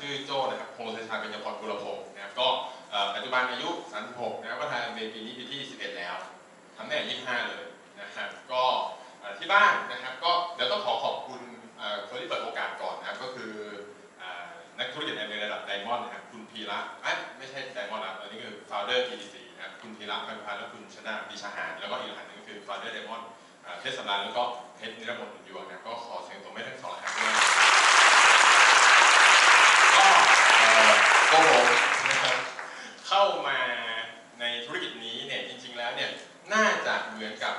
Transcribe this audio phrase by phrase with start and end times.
[0.00, 2.46] ชื่อโจ้นะครับพงศ์ชัยชาเป็นยพรกุลพงศ์นะครับก็
[3.14, 3.68] ปัจจุบันอายุ
[4.06, 6.14] 36 นะครับก็ทำเบปีนี้ปีที่ 11 แล้ว
[6.76, 7.64] ทำได้25 เลย
[8.00, 8.62] นะครับก็
[9.38, 11.40] ที่บ้านนะครับก็เดี๋ยวต้องขอขอบคุณ
[12.08, 13.52] คนที่เปิดโอกาสก่อนนะครับก็คือ
[14.78, 16.78] นักธุรกิจในระดับไดมอนด์นะครับคุณพีระ
[17.38, 23.28] ไม่ใช่ไดมอนด์นะอันนี้คือ founder PDC นะครับคุณพีระพันธุ์พันธ์และคุณชนะปีชาหารแล้วก็อีกท่านหนึงก็คือ founder ไดมอนด์
[23.80, 24.42] เพชรสำราญแล้วก็
[24.76, 27.32] เพชรนิรมนต์อยู่นะครับก็ขอเสียงตบมือให้ทั้งสองท่านด้วย
[29.96, 30.06] ก็
[30.58, 31.66] เอ่ อตัวผม
[32.10, 32.36] นะครับ
[33.08, 33.58] เข้ามา
[34.40, 36.10] ในธุรกิจนี้เนี่ยจริง ๆ แล้วเนี่ย
[36.54, 37.54] น่าจะเหมือนกับ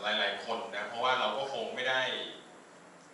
[0.00, 2.00] หลาย ๆ คนนะเพราะว่าเราก็คงไม่ได้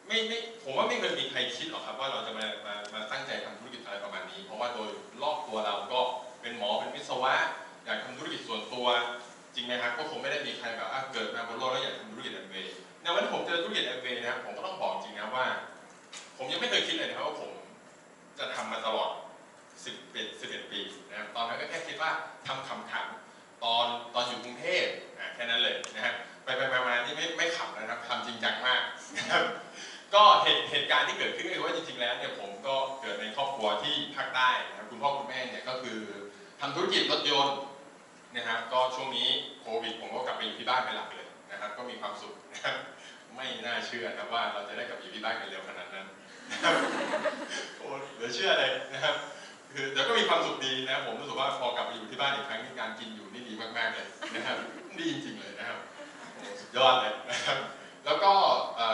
[0.06, 4.88] ไม่ไม่ผมว่าไม่เคยมีใครคิดหรอกครับว่าเราจะมามามาตั้งใจทำธุรกิจอะไรประมาณนี้ เพราะว่าโดย
[5.22, 6.00] รอบตัวเราก็
[6.40, 7.34] เป็นหมอเป็นวิศวะ
[7.84, 8.86] อยากทำธุรกิจส่วนตัว
[9.54, 15.46] จริงไหมครับก็คงไม่ได้มีใครแบบอะเกิดมาบนโลกแล้วอยากทำธุรกิจแอมเวย์ในวันที่ผมเจอธุรกิจแอมเวย์นะครับผมก็ต้องบอกจริงนะว่า
[16.36, 17.50] ผมยังไม่เคยคิดเลยนะครับว่าผม
[18.38, 19.10] จะทำมาตลอด
[19.82, 22.10] 10ปี11ปีนะครับตอนนั้นก็แค่คิดว่า
[22.46, 24.86] ทำขำๆตอนตอนอยู่กรุงเทพ
[25.18, 26.14] อะแค่นั้นเลยนะครับ
[26.44, 28.82] ไปไปมามานี่ไม่ไม่ขำนะครับทำจริงจังมาก
[29.16, 29.44] นะครับ
[30.14, 35.98] ก็เหตุเหตุการณ์ที่เกิดขึ้นก็คือว่าจริงๆแล้วเนี่ยผมก็เกิดในครอบครัวที่ภาคใต้นะครับคุณพ่อคุณแม่เนี่ยก็คือ
[36.60, 37.58] ทำธุรกิจรถยนต์
[38.36, 39.28] นะครับ ก็ช่วงนี้
[39.60, 42.76] โควิดผมก็กลับไปอยู่ที่บ้านเป็นหลักเลยนะครับ ก็มีความสุขนะครับ
[43.36, 46.06] ไม่น่าเชื่อนะครับว่าเราจะได้กลับอยู่ที่บ้านกันเร็วขนาดนั้น
[46.50, 46.74] นะครับ
[47.78, 49.14] โอ้เหลือเชื่อเลยนะครับ
[49.74, 54.56] คือแต่ก็มีความสุขดีนะผมรู้สึกว่าพอกลับไปอยู่ที่บ้านอีกครั้งนี่การกินอยู่นี่ดีมากๆเลยนะครับ
[54.98, 55.78] ดีจริงๆเลยนะครับ
[56.60, 57.58] สุดยอดเลยนะครับ
[58.06, 58.32] แล้วก็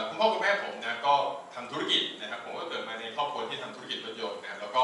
[0.09, 1.15] คุณพ่อคุณแม่ผมนะก็
[1.55, 4.83] ทำธุรกิจนะครับผมก็เกิดมาในครอบครัวที่ทำธุรกิจรถยนต์นะแล้วก็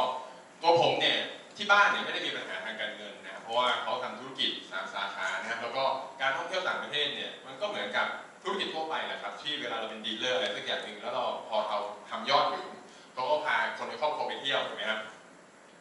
[0.62, 1.18] ตัวผมเนี่ย
[1.56, 5.84] ที่บ้านเนี่ยไม่ได้มีปัญหาทางการเงินนะเพราะว่าเขาทำธุรกิจสามสาขานะครับแล้วก็
[6.20, 8.06] การท่องเที่ยวต่างประเทศเนี่ยมันก็เหมือนกับ
[8.42, 11.78] ธุรกิจทั่วไปแหละครับที่เวลาเราเป็นดีลเลอร์อะไรสักอย่างหนึ่งแล้วเราพอเรา
[12.10, 12.66] ทำยอดถึง
[13.14, 15.00] เขาก็พาคนในครอบครัวไปเที่ยวถูกไหมครับ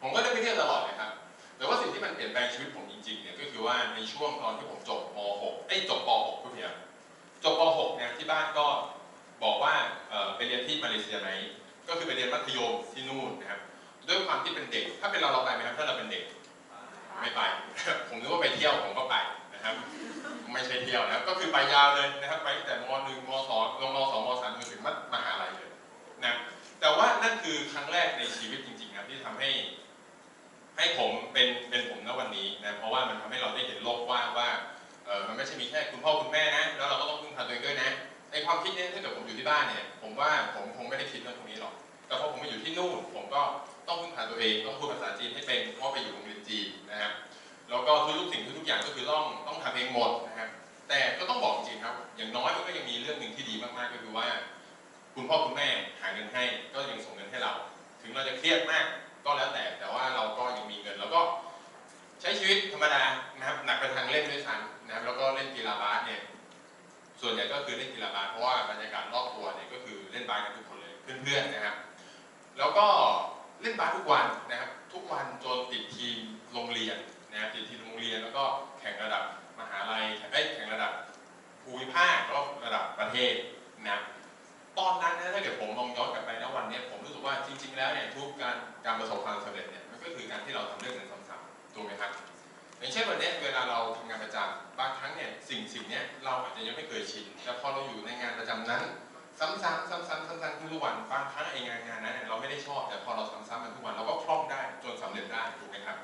[0.01, 1.11] ผมก็ได้ไปเที่ยวตลอดเลยครับ
[1.57, 6.77] แต่ว่าสิ่งที่มันเปลี่ยนแปลงชีวิตผมจริงๆเนี่ยก็คือว่าในช่วงตอนที่ผมจบม .6 ไอ้จบป .6 ทุกทีครับ
[7.43, 8.65] จบป .6 เนี่ยที่บ้านก็
[9.43, 9.73] บอกว่า
[10.35, 11.29] ไปเรียนที่มาเลเซียไหม
[11.87, 13.61] ก็คือไปเรียนมัธยมที่นู่นนะครับ
[14.07, 16.23] ด้วยความที่เป็นเด็ก ถ้าเป็นเราเราไปไหมครับถ้าเราเป็นเด็ก
[17.21, 17.41] ไม่ไป
[18.07, 19.15] ผมนึกว่าไปเที่ยวผมก็ไป
[19.53, 19.75] นะครับ
[20.53, 24.81] ไม่ใช่เที่ยวนะครับ ก็คือไปยาวเลยนะครับ ไปตั้งแต่ม .1 ม .2 ลงม .2 ม .3 จนถึง
[25.13, 25.69] มหาลัยเลย
[26.25, 26.33] นะ
[26.79, 29.49] แต่ว่านั่นคือครั้งแรกในชีวิตจริงๆครับที่ทำให้
[30.77, 34.49] ให้ผมเป็นเป็นผมณวันนี้นะเพราะว่ามันทำให้เราได้เห็นโลกกว้างว่า
[35.05, 37.89] เออมันไม่ใช่มีแค่คุณพ่อคุณแม่นะแล้วเราก็ต้องพึ่งพาตัวเองด้วยนะ
[38.31, 41.73] ไอความคิดเนี้ถ้าเกิดผมอยู่ที่บ้านเนี่ยผมว่าผมคงไม่ได้คิดเรื่องพวกนี้หรอก
[42.07, 43.41] แต่พอผมมาอยู่ที่นู่นผมก็
[43.87, 47.11] ต้องพึ่งพาตัวเองต้องพูดภาษาจีนให้เป็นเพราะไปอยู่โรงเรียนจีนนะครับ
[47.69, 50.49] แล้วก็ทุกสิ่งทุกอย่างก็คือต้องต้องทำเองหมดนะครับ
[50.89, 54.27] แต่ก็ต้องบอกจริงครับ อย่างน้อยมันก็ยังมีเรื่องหนึ่งที่ดีมากๆก็คือว่า
[55.15, 55.67] คุณพ่อคุณแม่
[56.01, 56.43] หาเงินให้
[56.73, 57.53] ก็ยังส่งเงินให้เรา
[58.01, 58.85] ถึงเราจะเครียดมาก
[59.25, 61.21] ก็แล้วแต่แต่ว่าเราก็ยังมีเงิน แล้วก็
[62.21, 63.03] ใช้ชีวิตธรรมดา
[63.37, 66.21] นะครับหนักไปทางเล่นด้วยซ้ำนะครับแล้วก็เล่นกีฬาบาสเนี่ย
[67.21, 71.75] ส่วนใหญ่ก็คือเล่นกีฬาบาสเพราะว่าบรรยากาศรอบตัวเนี่ยก็คือเล่นบาสกันทุกคนเลยเพื่อนๆนะครับ
[72.57, 72.85] แล้วก็
[73.61, 76.17] เล่นบาสทุกวันนะครับทุกวันจนติดทีม
[76.53, 76.97] โรงเรียน
[77.31, 78.43] นะครับติดทีมโรงเรียนแล้วก็
[78.79, 79.23] แข่งระดับ
[79.59, 80.91] มหาลัยเอ้ยแข่งระดับ
[81.63, 83.33] ภูมิภาคแล้วระดับประเทศ
[83.83, 84.01] นะครับ
[84.79, 88.55] ตอนนั้นนะถ้าเกิดผมลองย้อนกลับไปนะวันนี้ผมรู้สึกว่าจริง ๆ แล้วเนี่ยทุกการ
[88.85, 92.11] การประสบความสำเร็จเนี่ยมันก็คือการที่เราทำเรื่องนั้นซ้ำๆถูกไหมครับ
[92.79, 98.83] อย่างเช่นวันนี้เวลาเราทำงานประจำบางครั้งเนี่ยสิ่งสิ่งเนี้ยเราอาจจะยังไม่เคยชินแต่พอเราอยู่ในงานประจำนั้น
[99.39, 105.97] ซ้ำๆซ้ำๆซ้ำๆทุกวันบางครั้งไอ้งานงานนั้นเนี่ยเราไม่ได้ชอบ แต่พอเราซ้ำๆมันทุกวันเราก็คล่องได้จนสำเร็จได้ถูกไหมครับ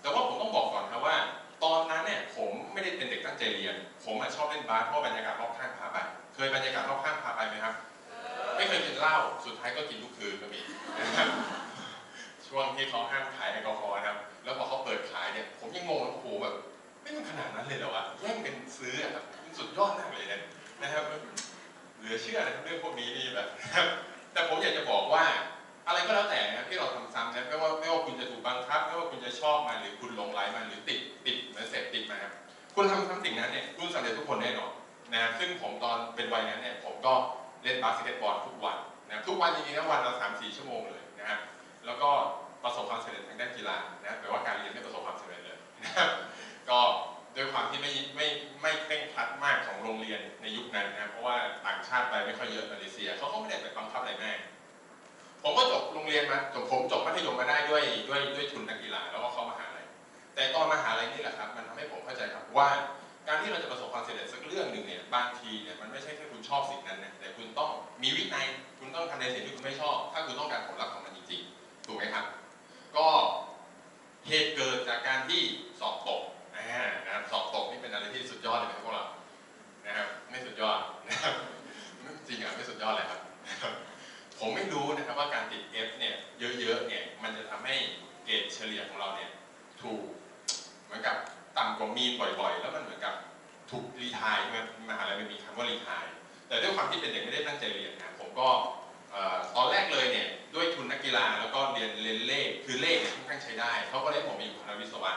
[0.00, 1.16] แต่ว่าผมต้องบอกก่อนครับว่า
[1.64, 5.96] ตอนนั้นเนี่ยผมไม่ได้เป็นเด็กตั้งใจเรียน ผมอะชอบเล่นบาสเพราะบรรยากาศรอบข้างพาไป
[6.34, 7.74] เคยบรรยากาศรอบข้างพาไปไหมครับ
[8.56, 9.16] ไม่เคยกินเหล้า
[9.46, 10.60] สุดท้ายก็กินทุกคืนก็มี
[11.00, 11.28] นะครับ
[12.46, 16.54] ช่วงที่เขาห้ามขายแอลกอฮอล์นะครับ แล้วพอเขาเปิดขายเนี่ย ผมยังงงว่าโอ้โหแบบ
[17.02, 20.42] ไม่มันขนาดนั้นเลยเหรอวะแย่งกันซื้ออะครับมันสุดยอดมากเลยเนี่ย
[20.82, 21.04] นะครับ
[21.98, 23.48] เหลือเชื่อนะเรื่องพวกนี้นี่แบบ
[24.32, 25.24] แต่ผมอยากจะบอกว่า
[25.86, 32.18] อะไรก็แล้วแต่นะที่เราทำซ้ำนะไม่ว่าไม่ว่าคุณจะถูกบังคับไม่ว่าคุณจะชอบมันหรือคุณหลงใหลมันหรือติดติดเหมือนเสพติดมา
[32.74, 34.70] คุณทำซ้ำสิ่งนั้นเนี่ยคุณสำเร็จทุกคนแน่นอน
[35.14, 37.14] นะซึ่งผมตอนเป็นวัยนั้นเนี่ยผมก็
[37.62, 41.40] เล่นบาสเกตบอลทุกวันนะครับทุกวันจริงๆนะวันละสามสี่ชั่วโมงเลยนะครับ
[41.86, 42.10] แล้วก็
[42.62, 46.08] ประสบความสำเร็จทางด้านกีฬานะแปลว่าการเรียนไม่ประสบความสำเร็จเลยนะครับ
[46.70, 46.80] ก็
[47.36, 48.26] ด้วยความที่ไม่ไม่
[48.62, 51.36] ไม่เคร่งครัดมากของโรงเรียนในยุคนั้นนะครับเพราะว่า
[51.66, 54.32] ต่างชาติไปไม่ค่อยเยอะมาเลเซียเขาก็ไม่ได้ไปบังคับอะไรแม่
[55.42, 59.86] ผมก็จบโรงเรียนมาจบผมจบมัธยมมาได้ด้วยด้วยด้วยทุนนักกีฬาแล้วก็เข้ามหาลัย
[60.34, 62.68] แต่ตอนมหาลัยนี่แหละครับ มันทำให้ผมเข้าใจครับว่า
[63.28, 67.70] การที่เราจะประสบความสำเร็จสักเรื่องหนึ่งเนี่ยบางทีเนี่ยมันไม่ใช่แค่คุณชอบสิ่งนั้นนะแต่คุณต้อง
[68.02, 68.46] มีวินัย
[68.78, 72.24] คุณต้องทำในสิ่งที่คุณไม่ชอบ ถ้าคุณต้องการผลลัพธ์ของมันจริงๆถูกไหมครับ
[72.96, 73.06] ก็
[74.26, 75.42] เหตุเกิดจากการที่
[75.80, 76.22] สอบตก
[76.56, 79.06] นะครับสอบตกนี่เป็นอะไรที่สุดยอดเลยนะครับพวกเรา
[79.86, 80.78] นะครับไม่สุดยอด
[81.08, 81.34] นะครับ
[82.28, 83.20] จริงอะไม่สุดยอดเลยครับ
[84.38, 87.74] ผมไม่รู้นะครับว่าการติด F เนี่ยเยอะๆเนี่ยมันจะทำให้
[88.24, 89.30] เกรดเฉลี่ยของเราเนี่ย
[89.82, 90.02] ถูก
[90.84, 91.16] เหมือนกับ
[91.58, 93.14] ต่ำกว่า mean บ่อยๆ แล้วมันเหมือนกับ
[93.70, 94.58] ถูก retire ใช่ไหม
[94.90, 96.04] มหาลัยมันมีคำว่า retire
[96.48, 98.48] แต่ด้วยความที่เป็นเด็กไม่ได้ตั้งใจเรียนนะผมก็
[99.56, 105.12] ตอนแรกเลยเนี่ยด้วยทุนนักกีฬาแล้วก็เรียนเรียนเลขคือเลขเนี่ยค่อนข้างใช้ได้เขาก็เลยผมมาอยู่คณะวิศวะ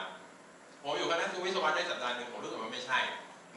[0.82, 3.00] ผมอยู่คณะวิศวะได้สัปดาห์หนึ่งผมรู้สึกว่าไม่ใช่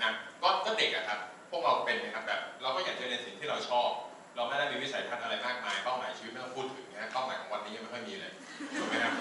[0.03, 0.11] นะ
[0.43, 1.19] ก็ก็เด็กอะครับ
[1.51, 3.89] พวกเราเป็นนะครับแบบเราก็อยากจะเรียนสิ่งที่เราชอบ
[4.37, 8.33] เราไม่ได้มีวิสัยทัศน์อะไรมากมายเป้าหมายชีวิตไม่ต้องพูดถึงนะเป้าหมายของวันนี้ยังไม่ค่อยมีเลย
[8.79, 9.15] ถูกไหมครับ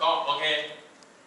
[0.00, 0.44] ก็โอเค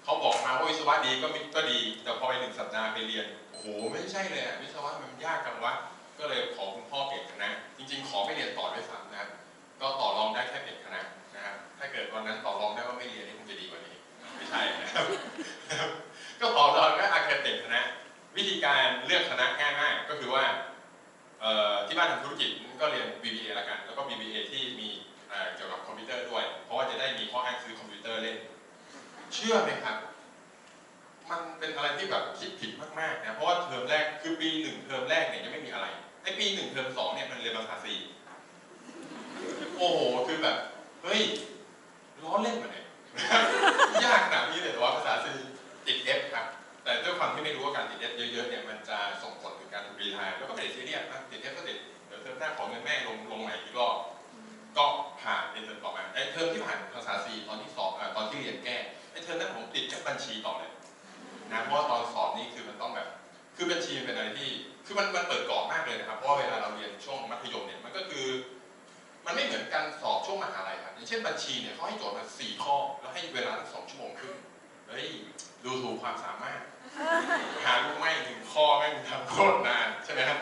[0.07, 5.73] เขาบอกมาว่าวิศวะดีก็มีก็ดี แต่พอไปหนึ่งสัปดาห์ไปเรียนโอ้โหไม่ใช่เลยอะวิศวะมันยากจังวะ
[6.19, 9.29] ก็เลยขอคุณพ่อเปลี่ยนคณะจริง ๆ ขอไม่เรียนต่อด้วยซ้ำนะครับ
[9.81, 11.01] ก็ต่อรองได้แค่เปลี่ยนคณะ
[11.35, 13.95] นะครับถ้าเกิดวันนั้นต่อรองได้ว่าไม่เรียนนี่คงจะดีกว่านี้
[14.35, 15.05] ไม่ใช่นะครับ
[16.41, 17.81] ก็ต่อรองก็อาเคเปลี่ยนคณะ
[18.37, 20.43] วิธีการเลือกคณะง่ายมากก็คือว่า
[21.87, 22.49] ที่บ้านทำธุรกิจ
[22.81, 24.56] ก็เรียน BBA ละกัน แล้วก็ BBA ที่
[29.37, 29.97] เชื่อไหมครับ
[31.29, 35.87] มันเป็นอะไรที่แบบคิดผิดมากๆนะเพราะว่าเทอมแรกคือปีหนึ่งเทอมแรกเนี่ยยังไม่มีอะไร
[36.23, 37.93] ไอ้ปีหนึ่งเทอมสองเนี่ยมันเรียนภาษา C
[39.77, 40.57] โอ้โหคือแบบ
[41.03, 41.21] เฮ้ย
[42.23, 42.85] ล้อเล่นมาเนี่ย
[44.03, 45.31] ยากขนาดนี้เลยแต่ว่าภาษาซี
[45.87, 46.45] ติด F ครับ
[46.83, 51.77] แต่ด้วยความที่ไม่รู้ว่าการติด F เยอะๆเนี่ยมันจะส่งผลถึงการถูก retire แล้วก็ไม่ได้ซีเรียสนะติด F ก็ติด
[52.07, 53.95] เดี๋ยวเทอมหน้าขอเงินแม่ลงลงใหม่อีกรอบ
[54.77, 54.85] ก็
[55.21, 58.77] ผ่านเป็นเทอมต่อมาไอ้เทอมที่ผ่านภาษา C ตอนที่สอบตอนที่เรียนแก้
[59.23, 60.71] เทอมนั้นผมติดแค่บัญชีต่อเลย
[61.51, 63.07] นะเพราะว่าตอนสอบนี่คือมันต้องแบบ
[63.55, 64.49] คือบัญชีเป็นอะไรที่
[64.85, 68.27] คือมันมันเปิดกรอบมากเลยนะครับเพราะเวลาเราเรียนช่วงมัธยมเนี่ยมันก็คือ
[69.25, 74.35] มันไม่เหมือนการสอบช่วงมหาลัยครับอย่างเช่นบัญชีเนี่ยเขาให้โจทย์มาสี่ข้อ แล้วให้เวลาสองชั่วโมงครึ่ง
[74.89, 75.07] เฮ้ย
[75.63, 76.59] ดูถูกความสามารถ
[77.65, 80.39] หาลูกไม่หนึ่งข้อแม่ทำโคตรนานใช่ไหมครับ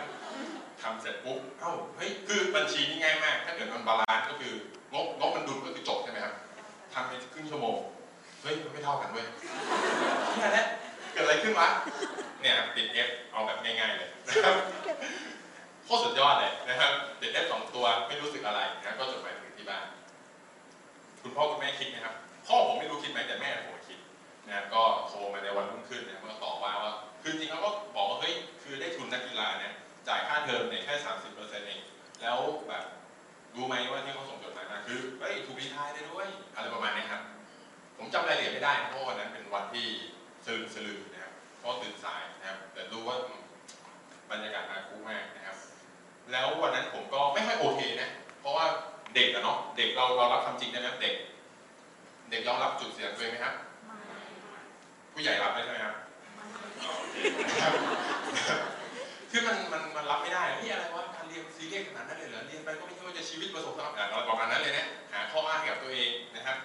[0.81, 4.53] ทำเสร็จปุ๊บเอ้าเฮ้ยคือบัญชีนี่ง่ายมาก ถ้าเกิดมัน balance ก็คือ
[4.93, 6.33] งบงบมันดุลก็คือจบใช่ไหมครับ
[6.93, 7.77] ทำไปครึ่งชั่วโมง
[8.45, 9.25] เฮ้ยมันไม่เท่ากันเว้ย
[10.39, 10.67] แค่นั้น
[11.13, 11.67] เกิดอะไรขึ้นวะ
[12.41, 14.55] เนี่ยติด F เอาแบบง่ายๆเลยนะครับ
[15.85, 19.85] โคตรสุดยอดเลยนะครับติด F สองตัวไม่รู้สึกอะไรนะก็จดหมายถึงที่บ้าน
[21.21, 22.15] คุณพ่อคุณแม่คิดไหมครับ
[22.47, 23.97] พ่อผมไม่รู้คิดไหมแต่แม่ผมคิด
[24.47, 28.33] นะก็โทรมาในวันรุ่งขึ้นเนี่ยมันก็ตอบว่าว่าคือจริงๆเขาก็บอกว่าเฮ้ย
[28.63, 29.73] คือได้ทุนนักกีฬาเนี่ย
[30.07, 31.81] จ่ายค่าเทอมเนี่ยแค่สามสิบเปอร์เซ็นต์เอง
[32.21, 32.37] แล้ว
[32.67, 32.83] แบบ
[33.55, 37.21] รู้ไหมว่าที่เขาส่งจดหมายมาคือเฮ้ยถูก retire ได้ด้วยอะไรประมาณเนี้ยครับ
[37.97, 39.87] ผมจำรายละเอียดไม่ได้นะเพราะวันนั้นเป็นวันที่
[40.45, 43.17] สลืมสลือนะครับเพราะตื่นสายนะครับ แต่รู้ว่า
[44.31, 45.57] บรรยากาศน่าคุ้มมากนะครับ
[46.31, 48.09] แล้ววันนั้นผมก็ไม่ค่อยโอเคนะ
[48.41, 48.65] เพราะว่า
[49.15, 51.15] เด็กอะเนาะเด็กเราเรารับความจริงได้ไหมครับเด็ก
[52.29, 53.53] เด็กยอมรับจุดเสียงตัวเองไหมครับ
[55.13, 55.95] ผู้ใหญ่รับได้ใช่ไหมครับ
[59.31, 66.57] คือมันมันมันรับไม่ได้พี่อะไรวะการเรียนซีเรียสขนาดนั้นเลยเหรอเรียนไปก็ไม่ใช่ว่าจะชีวิตประสบความสำเร็จอะไรประมาณนั้นเลยนะหาข้ออ้างกับตัวเองนะครับ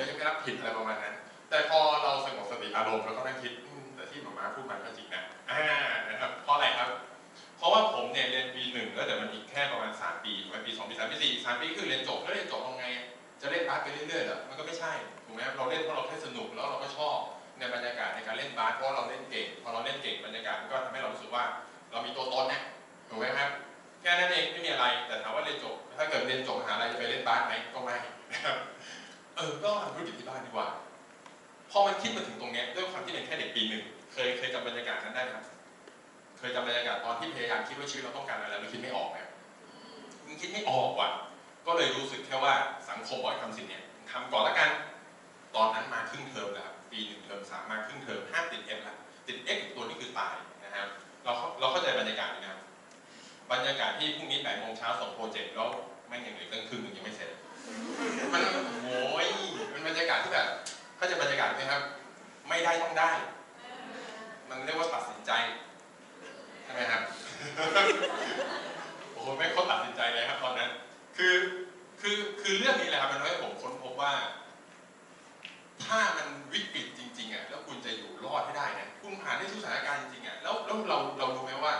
[0.00, 1.14] แล้วยังไม่รับผิดอะไรประมาณนั้น
[1.50, 3.52] แต่พอเราสงบสติอารมณ์เราก็นั่งคิด
[3.96, 5.60] แต่ที่หมอมาพูดมาก็จริงนะอ่า
[6.08, 6.88] นะครับเพราะอะไรครับ
[7.58, 12.86] เพราะว่าผมเนี่ยเรียนปีหนึ่งแล้วแต่มันอีกแค่ประมาณสามปีถูกไหมปีสองปีสามปีสี่สามปีคือเรียนจบแล้วเรียนจบเอาไง
[13.40, 14.92] จะเล่นบาสไปเรื่อยๆเหรอมันก็ไม่ใช่
[15.26, 17.18] ถูกไหมครับเราเล่นเพราะเราแค่สนุกแล้วเราก็ชอบ
[17.58, 21.44] ในบรรยากาศในการเล่นบาสเพราะเราเล่นเก่งพอเราเล่นเก่งบรรยากาศมันก็ทำให้เรารู้สึกว่า
[21.92, 22.62] เรามีตัวตนนะ
[23.08, 23.50] ถูกไหมครับ
[24.02, 27.96] แค่นั้นเองไม่มีอะไรแต่ถามว่าเรียนจบ ถ้าเกิดเรียนจบมหาลัยจะไปเล่นบาสไหมก็ไม่
[28.32, 28.56] นะครับ
[29.40, 30.68] ออก็ทำธุรกิจที่บ้านดีกว่า
[31.70, 33.82] พอมันคิดมาถึงตรงเนี้ยด้วยความที่เป็นแค่เด็กปีหนึ่ง
[34.12, 35.44] เคยเคยจำบรรยากาศนั้นได้ไหมครับ
[36.38, 39.18] เคยจำบรรยากาศตอนที่พยายามคิดว่าชีวิตเราต้องการอะไรเราคิดไม่ออกไหม
[40.26, 41.10] มันคิดไม่ออกว่ะ
[41.66, 42.54] ก็เลยรู้สึกแค่ว่า
[42.90, 44.70] สังคมบอกให้ทำสิ่งเนี้ยทำก่อนละกัน
[45.56, 50.88] ตอนนั้นมาครึ่งเทอมแล้วครับปีหนึ่งเทอมสามมาครึ่งเทอมห้าติด F ละติด F อีกตัวนี้คือตายนะครับ
[51.24, 52.60] เราเราเข้าใจบรรยากาศนี้นะครับ
[53.52, 55.68] บรรยากาศที่พรุ่งนี้แปดโมงเช้าส่งโปรเจกต์แล้ว
[56.08, 56.80] แม่ยังเหลือตั้งครึ่ง
[58.32, 58.42] มัน
[58.84, 59.26] โอ้ย
[59.72, 60.48] มันบรรยากาศที่แบบ
[60.96, 61.82] get บรรยากาศไหมครับ
[62.48, 63.10] ไม่ได้ต้องได้
[64.48, 65.32] มันเรียกว่าตัดสินใจ
[66.64, 67.02] ใช่ไหมครับ
[69.12, 70.70] โอ้โหไม่ค่อยตัดสินใจเลยครับตอนนั้น
[71.16, 71.34] คือ
[72.00, 74.12] คือคือเรื่องนี้แหละครับมันทำให้ผมค้นพบว่า
[75.84, 81.74] ถ้ามันวิกฤตจริงๆอะแล้วคุณจะอยู่รอดให้ได้นะคุณผ่านได้ทุกสถานการณ์จริงๆอะแล้วแล้วเราเรารู้ไหมว่า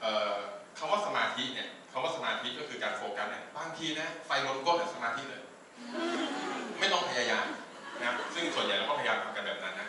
[0.00, 0.34] เอ่อ
[0.78, 5.42] คำว่าสมาธิเนี่ย คำว่าสมาธิก็คือการโฟกัสเนี่ยบางทีนะไฟลนก้นเนี่ยสมาธิเลย
[6.78, 7.46] ไม่ต้องพยายาม
[8.02, 9.88] นะซึ่งส่วนใหญ่เราก็พยายามทำกันแบบนั้นนะ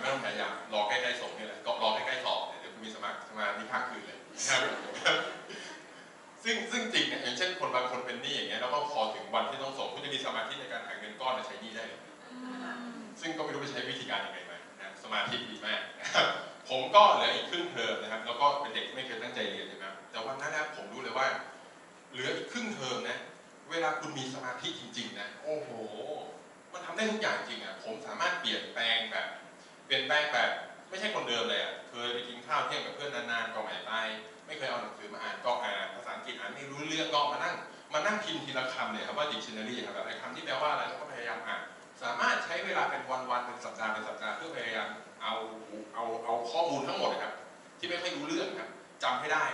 [0.00, 4.18] ไม่ต้องพยายามรอใกล้ๆส่งนี่แหละก็รอใกล้ๆสอบเดี๋ยวคุณมีสมาสมาธิภาคคืนเลย
[4.48, 4.58] นะ
[5.04, 5.16] ครับ
[6.44, 12.00] ซึ่งซึ่งจริงเนี่ยอย่างเช่นคนบางคนเป็นหนี้อย่างเงี้ยแล้วก็พอถึงวันที่ต้องส่งคุณจะมีสมาธิในการหาเงินก้อนมาใช้หนี้ได้เลย
[13.20, 15.80] ซึ่งก็ไม่รู้จะใช้วิธีการยังไงมานะสมาธิดีมาก
[16.68, 21.28] ผมก็เหลืออีกครึ่งเทอมนะครับ แล้วก็เป็นเด็กไม่เคยตั้งใจเรียนนะครับ แต่วันนั้นนะผมรู้เลยว่า
[22.10, 23.18] เหลืออีกครึ่งเทอมนะ
[23.70, 25.68] เวลาคุณมีสมาธิจริง ๆ นะ โอ้โห
[26.72, 29.26] มันทำได้ทุกอย่างจริงอะ ผมสามารถเปลี่ยนแปลงแบบ
[29.86, 30.50] เปลี่ยนแปลงแบบ
[30.88, 33.92] ไม่ใช่คนเดิมเลยอะ เคยไปกินข้าวเที่ยงกับเพื่อนนานๆ ก็ไม่ไป
[34.46, 37.54] ไม่เคยเอาหนังสือมาอ่านก็อ่าน ภาษาอังกฤษอ่านไม่รู้เรื่องก็มานั่ง
[37.92, 41.62] มานั่งพิมพ์ทีละคำเนี่ยครับว่า dictionary ครับแบบไอ้คำที่แปลว่าอะไรแล้วก็พยายามอ่าน
[42.02, 44.88] สามารถใช้เวลาเป็นวันๆ เป็นสัปดาห์เป็นสัปดาห์เพื่อพยายาม
[45.22, 45.34] เอา
[45.94, 47.32] เอาเอาข้อมูลทั้งหมดนะครับ
[47.78, 48.70] ที่ไม่ค่อยรู้เรื่องครับ
[49.02, 49.44] จำให้ได้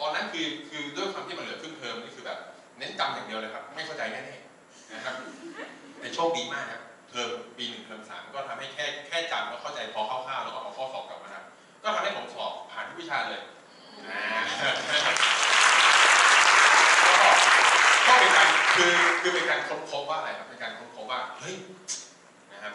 [0.00, 2.38] ตอนนั้นคือคือด้วยความที่มันเหลือครึ่งเทอมนี่คือแบบ
[2.78, 5.14] เน้นจำอย่างเดียวเลยครับ ไม่เข้าใจแน่ๆนะครับ
[5.98, 13.42] แต่โชคดีมากครับเทอมปีหนึ่งเทอมสามก็ทำให้แค่แค่จำแล้วเข้าใจพอคร่าวๆแล้วก็เอาข้อสอบกลับมาทำก็ทำให้ผมสอบผ่านทุกวิชาเลย
[17.08, 17.26] ก็
[18.06, 21.54] ก็เป็นการคือคือเป็นการค้นพบว่าอะไรครับเป็นการค้นพบว่าเฮ้ย
[22.52, 22.74] นะครับ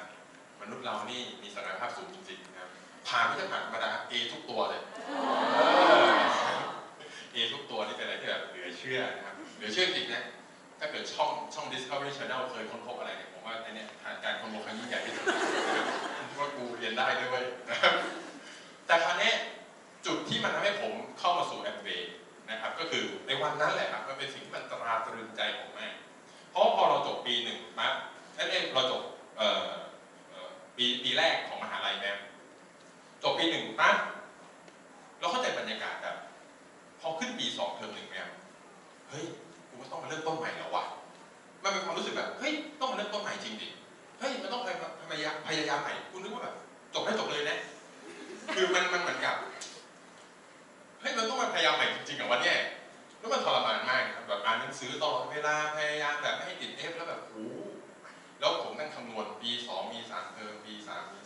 [0.62, 2.70] มนุษย์เรานี่มีศักยภาพสูงจริงๆนะครับ
[3.08, 4.82] ผ่านไม่ใช่ผ่านธรรมดา A ทุกตัวเลย
[7.36, 10.24] เอทุกตัวนี่เป็นอะไรที่แบบเหลือเชื่อนะครับเหลือเชื่อจริงนะ
[10.80, 13.88] ถ้าเกิดช่องช่อง Discovery Channel เคยค้นพบอะไรเนี่ยผมว่าในเนี้ย
[14.24, 15.38] การค้นพบครั้งยิ่งใหญ่ที่สุดนะ
[15.78, 17.94] ครับว่ากูเรียนได้ด้วยนะครับ
[18.88, 19.32] แต่คราวนี้
[20.06, 21.88] จุดที่มันทำให้ผมเข้ามาสู่แอมเบ
[22.50, 25.94] นะครับ ก็คือในวันนั้นแหละครับมันเป็นสิ่งที่มันตราตรึงใจผมมาก
[26.52, 27.94] เพราะว่าพอเราจบปีหนึ่งปั๊บ
[28.38, 29.02] นั่นเองเราจบ
[29.38, 29.70] เอ่อ
[30.78, 32.12] ปีปีแรกของมหาลัยแม่
[33.24, 33.96] จบปีหนึ่งปั๊บ
[35.20, 36.16] เราเข้าใจบรรยากาศแบบ
[37.06, 38.28] อขึ้นปีสองเทอมหนึ่งเนี่ย
[39.10, 39.26] เฮ้ย
[39.70, 40.84] กูก็ต้องมาเริ่มต้นใหม่แล้ววะ
[41.64, 43.68] มันเป็นความรู้สึกแบบเฮ้ยต้องมาเริ่มต้นใหม่จริงดิ
[44.20, 46.56] เฮ้ยมันต้องพยายามพยายามใหม่กูนึกว่าแบบ
[46.94, 47.58] จบได้จบเลยนะ
[48.54, 49.36] คือมันมันเหมือนกับ
[51.02, 52.58] เฮ้ยมันต้องมาพยายามใหม่จริงๆกับวันเนี้ย
[53.20, 57.58] แล้วมันทรมานมากครับแบบอ่านหนังสือตลอดเวลาพยายามแบบไม่ให้ติดเอฟแล้วแบบโอ้โห
[58.40, 61.20] แล้วผมนั่งคำนวณปีสองมีสามเทอมปีสามมี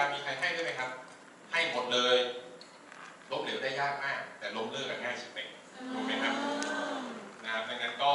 [0.00, 0.90] ารมีใครให้ด้วยไหมครับ
[1.50, 2.16] ให้หมดเลย
[3.30, 5.48] ล้มเหลวได้ยากมาก แต่ล้มเลิกกันง่ายชิบเป่ง
[5.92, 6.34] ถูกไหมครับ
[7.44, 8.12] นะครับดังนั้นก็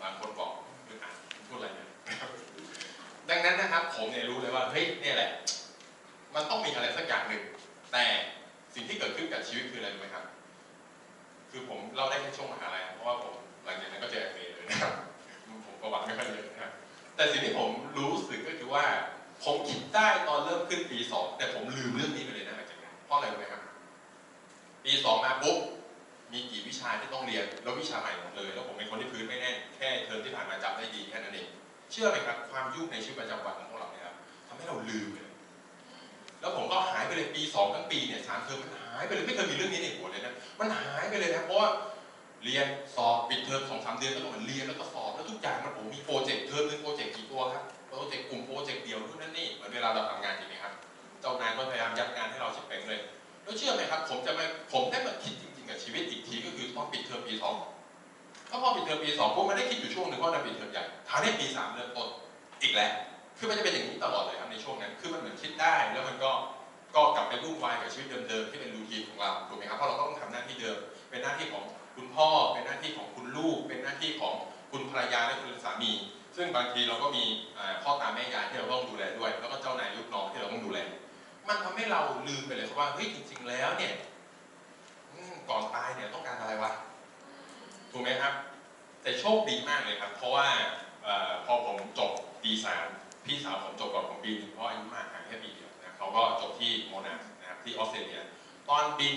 [0.00, 0.52] บางคนบอก
[0.86, 1.10] คืออะ
[1.48, 2.16] พูดอะไรเนี่ยนะ
[3.30, 5.30] ดังนั้นนะครับผมเนี่ยรู้เลยว่าเฮ้ยเนี่ยแหละ
[6.34, 7.42] มันต้องมีอะไรสักอย่างหนึ่ง
[7.92, 8.04] แต่
[8.74, 10.24] สิ่งที่เกิดขึ้นกับชีวิตคืออะไรรู้ไหมครับ
[11.50, 14.92] คือผมเล่าได้แค่ช่วงมหาลัยเพราะว่าผมหลังจากนั้นก็เจอเอเลยนะครับ
[15.66, 16.72] ผมประวัติไม่ค่อยเยอะนะครับ
[17.16, 18.84] แต่สิ่งที่ผมรู้สึกก็คือว่า
[19.44, 23.62] ผมคิดได้ตอนเริ่มขึ้นปีสองแต่ผมลืมเรื่องนี้ไปเลยนะหลังจากนั้นเพราะอะไรรู้ไหมครับ
[24.84, 25.58] ปีสองมาปุ๊บ
[26.32, 31.48] มีกี่วิชาที่ต้องเรียน แล้ววิชาใหม่หมดเลย แล้วผมเป็นคนที่พื้นไม่แน่นแค่เทอมที่ผ่านมาจำได้ดีแค่นั้นเอง
[31.92, 34.16] เชื่อไหมครับ ความยุ่งในชีวิตประจำวันของพวกเราเนี่ยครับ
[34.48, 35.28] ทำให้เราลืมเลย
[36.40, 41.68] แล้วผมก็หายไปเลยปีสองทั้งปีเนี่ยสามเทอมมันหายไปเลยไม่เคยมีเรื่องนี้ในหัวเลยนะมันหายไปเลยนะเพราะว่า
[42.44, 42.66] เรียน
[42.96, 50.72] สอบปิดเทอมสองสามเดือนแล้วก็มันเรียนแล้วก็สอบแล้วทุกอย่างมันผมมีโปรเจกต์เทอมนึงโปรเจกต์กี่ตัวครับโปรเจกต์กลุ่มโปรเจกต์เดียวนู่นนั่นนี่เหมือนเวลาเราทำงานจริงไหมครับ
[51.20, 53.00] เจ้านายก็พยายามยัดงานให้เราชิบเป่งเลย
[53.44, 57.54] แล้วเชื่อไหมครับผมจะมาผมได้มาคิดจริงๆกับชีวิตอีกทีก็คือตอนปิดเทอมปีสอง
[58.50, 62.08] ถ้าพอปิดเทอมปีสองผมไม่ได้คิดอยู่ช่วงหนึ่งว่าจะปิดเทอมใหญ่ท้าได้ปีสามเริ่มต้น
[62.62, 62.92] อีกแล้ว
[63.38, 66.30] คือมันจะเป็นอย่างนี้ตลอดเลยครับในช่วงนั้นคือมันเหมือนคิดได้แล้วมันก็
[66.96, 70.76] ก็กลับไปวุ่นวายกับชีวิตเดิมๆที่เป็น routine ของเราถูกไหมครับเพราะเราก็ต้องทำหน้าที่เดิม
[71.10, 71.64] เป็นหน้าที่ของ
[72.00, 74.34] คุณพ่อเป็นหน้าที่ของคุณลูก เป็นหน้าที่ของ
[74.70, 75.92] คุณภรรยาและคุณสามี
[76.36, 77.24] ซึ่งบางทีเราก็มี
[77.82, 80.78] พ่อตาแม่ยายที่เราต้องดูแลด้วย แล้วก็เจ้านายลูกน้องที่เราต้องดูแล
[81.48, 83.94] มันทำให้เราลืมไปเลยครับว่าเฮ้ยจริง ๆ แล้วเนี่ย
[85.48, 86.72] ก่อนตายเนี่ยต้องการอะไรวะ
[87.90, 88.34] ถูกไหมครับ
[89.02, 90.48] แต่โชคดีมากเลยครับ เพราะว่า
[91.06, 91.08] อ
[91.46, 92.10] พอผมจบ
[92.42, 92.86] ปีสาม
[93.24, 98.22] พี่สาวผมจบก่อนผมปีนึงเพราะอายุมากห่างแค่ปีเดียวนะเขาก็จบที่โมนาสนะครับที่ออสเตรเลีย
[98.68, 99.16] ตอนบิน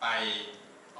[0.00, 0.06] ไป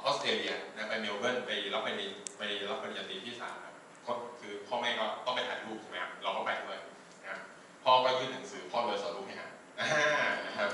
[0.05, 3.73] ออสเตรเลียนะไปเมลเบิร์นไปรับปริญไปรับปริญญาตรีที่สามครับ
[4.07, 6.79] ก็คือพ่อแม่ก็ต้องไปถ่ายรูปใช่ไหมครับเราก็ไปด้วย
[7.27, 7.37] นะ
[7.83, 9.89] พ่อก็ยื่นหนังสือพ่อเลยสอนลูกให้อ่านอ่า
[10.45, 10.71] นะครับ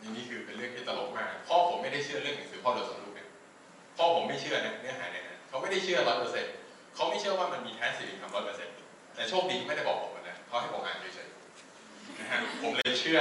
[0.00, 3.28] นี่นี่คือเป็นเรื่องที่ตลกมากพ่อผมไม่ได้เชื่อเรื่องหนังสือพ่อเลยสอนลูกเนี่ย
[3.96, 6.52] พ่อผมไม่เชื่อนะเนื้อหาเนี่ยนะเขาไม่ได้เชื่อร้อยเปอร์เซ็นต์
[6.94, 8.74] เขาไม่เชื่อว่ามันมีแท้สิริธรรมร้อยเปอร์เซ็นต์
[9.14, 13.20] แต่โชคดีไม่ได้บอกผมนะเขาให้ผมอ่านเฉยๆนะฮะผมเลยเชื่อ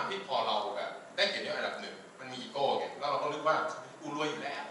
[0.00, 3.56] ความที่พอเราแบบได้เกียรติยศอันดับหนึ่งมันมีอีโก้ไงแล้วเราก็นึกว่า
[4.00, 4.64] กูรวยอยู่แล้ว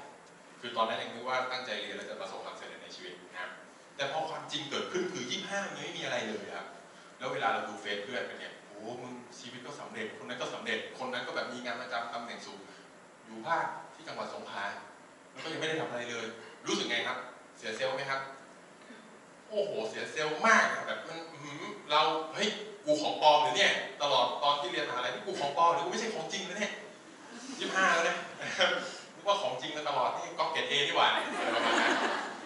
[0.60, 3.50] คือตอนนั้นยังนึกว่าตั้งใจเรียนแล้วจะประสบความสำเร็จในชีวิตนะครับ
[3.96, 6.68] แต่พอความจริงเกิดขึ้นคือ25มันยังไม่มีอะไรเลยครับ
[7.18, 12.60] แล้วเวลาเราดูเฟซเพื่อนกันเนี่ยโอ้มึงชีวิตก็สำเร็จ คนนั้นก็สำเร็จ คนนั้นก็แบบมีงานประจำตำแหน่งสูง
[13.26, 14.66] อยู่บ้านที่จังหวัดสงขลา
[15.32, 16.26] แล้วก็ยังไม่ได้ทำอะไรเลย
[16.68, 17.18] รู้สึกไงครับ
[17.58, 18.22] เสียเซลล์ไหมครับ
[19.50, 21.20] โอ้โห เสียเซลล์มากแบบมัน
[21.92, 22.02] เรา
[22.36, 22.50] เฮ้ย
[22.90, 26.74] กูของปลอมหรือเนี่ย ตลอดตอนที่เรียนมหาลัยนี่กูของปลอมหรือกูไม่ใช่ของจริงนะเนี่ย
[27.60, 28.18] ยี่ห้าแล้วนะ
[29.16, 31.94] นึกว่าของจริงมาตลอดนี่ก็เกรดเอนี่หว่าเนี่ยอะไรประมาณนั้น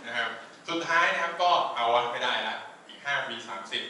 [0.06, 0.30] นะครับ
[0.70, 2.56] สุดท้ายนะครับก็เอาวะไม่ได้ละ
[2.88, 3.84] อีกห้าปีสามสิบ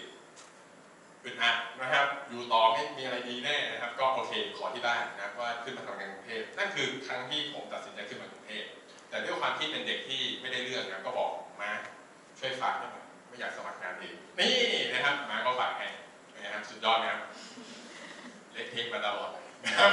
[1.24, 8.64] อึดอัดนะครับ อยู่ต่อไม่มีอะไรดีแน่นะครับ ก็โอเคขอที่บ้านนะครับว่าขึ้นมาทำงานกรุงเทพนั่นคือครั้งที่ผมตัดสินใจขึ้นมากรุงเทพ
[9.10, 11.72] แต่ด้วยความที่เป็นเด็กที่ไม่ได้เรื่องนะก็บอกมา
[12.40, 14.56] ช่วยฝากให้หน่อยไม่อยากสมัครงานเองนี่
[14.94, 15.88] นะครับมาก็ฝากให้
[16.44, 17.22] นะครับสุดยอดนะครับ
[18.54, 19.30] เล็กเทคมาตลอด
[19.66, 19.92] นะครับ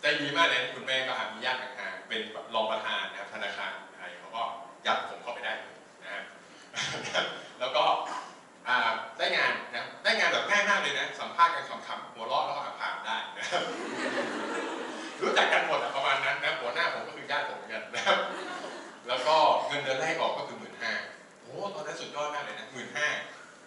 [0.00, 4.42] ใจดีมากเลยคุณแม่ก็หามีญาติห่างๆเป็นแบบรองประธานนะครับธนาคารไทยเขาก็
[4.86, 5.54] ยัดผมเข้าไปได้
[6.02, 6.24] นะครับ
[7.60, 7.84] แล้วก็
[9.18, 13.62] ได้งานนะได้งานแบบง่ายมากเลยนะ สัมภาษณ์กันขำๆหัวเราะแล้วก็ผ่านได้นะครับ
[15.22, 18.18] รู้จักกันหมดประมาณนั้นนะหัวหน้าผมก็คือญาติผมเหมือนกันนะครับ
[19.08, 20.92] แล้วก็เงินเดือนแรกออกก็คือหมื่นห้า
[21.42, 23.08] โอ้ตอนนั้นสุดยอดมากเลยนะหมื่นห้า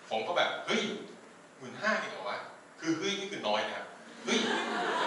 [0.09, 0.81] ผมก็แบบเฮ้ย
[1.63, 2.37] มื่นห้าจริงเหรอวะ
[2.79, 3.85] คือเฮ้ยนี่คือน้อยนะครับ
[4.23, 4.37] เฮ้ย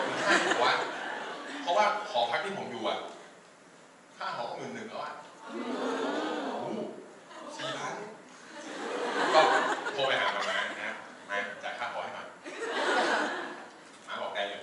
[0.04, 0.74] หมื่นห้าจริงเหรอวะ
[1.62, 2.98] เพราะว่าหอพักที่ผมอยู่อะ
[4.18, 5.12] ค่าหอก็หมื่นหนึ่งแล้วอะ
[6.52, 6.60] โอ้
[7.56, 7.94] สี่พัน
[9.34, 9.40] ก็
[9.94, 10.96] โทรไปหาหมาม้านะ
[11.30, 12.26] มาจ่ายค่าหอให้หน่อย
[14.06, 14.62] หมาบอกได้เลย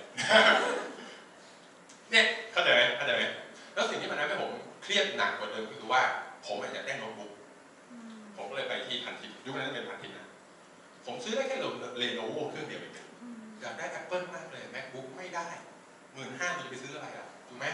[2.10, 3.22] เนี่ยเข้าใจไหมเข้าใจไหม
[3.74, 4.50] แล้วสิ่งที่มันทำให้ผม
[4.82, 6.02] เครียดหนักกว่าเดิมก็คือว่า
[6.46, 7.32] ผมอยากได้โน้ตบุ๊ก
[8.36, 10.03] ผมก็เลยไปที่พันทิปยุคนั้นเป็นพันทิปนะ
[11.06, 11.56] ผมซื้อได้แค่
[11.98, 12.94] เลโนโวเครื่องเดียวเอง
[13.60, 15.46] อยากได้แอปเปิลมากเลย macbook ไม่ได้
[16.12, 17.66] หมื่นห้าจะไปซื้ออะไรอะถูกไหม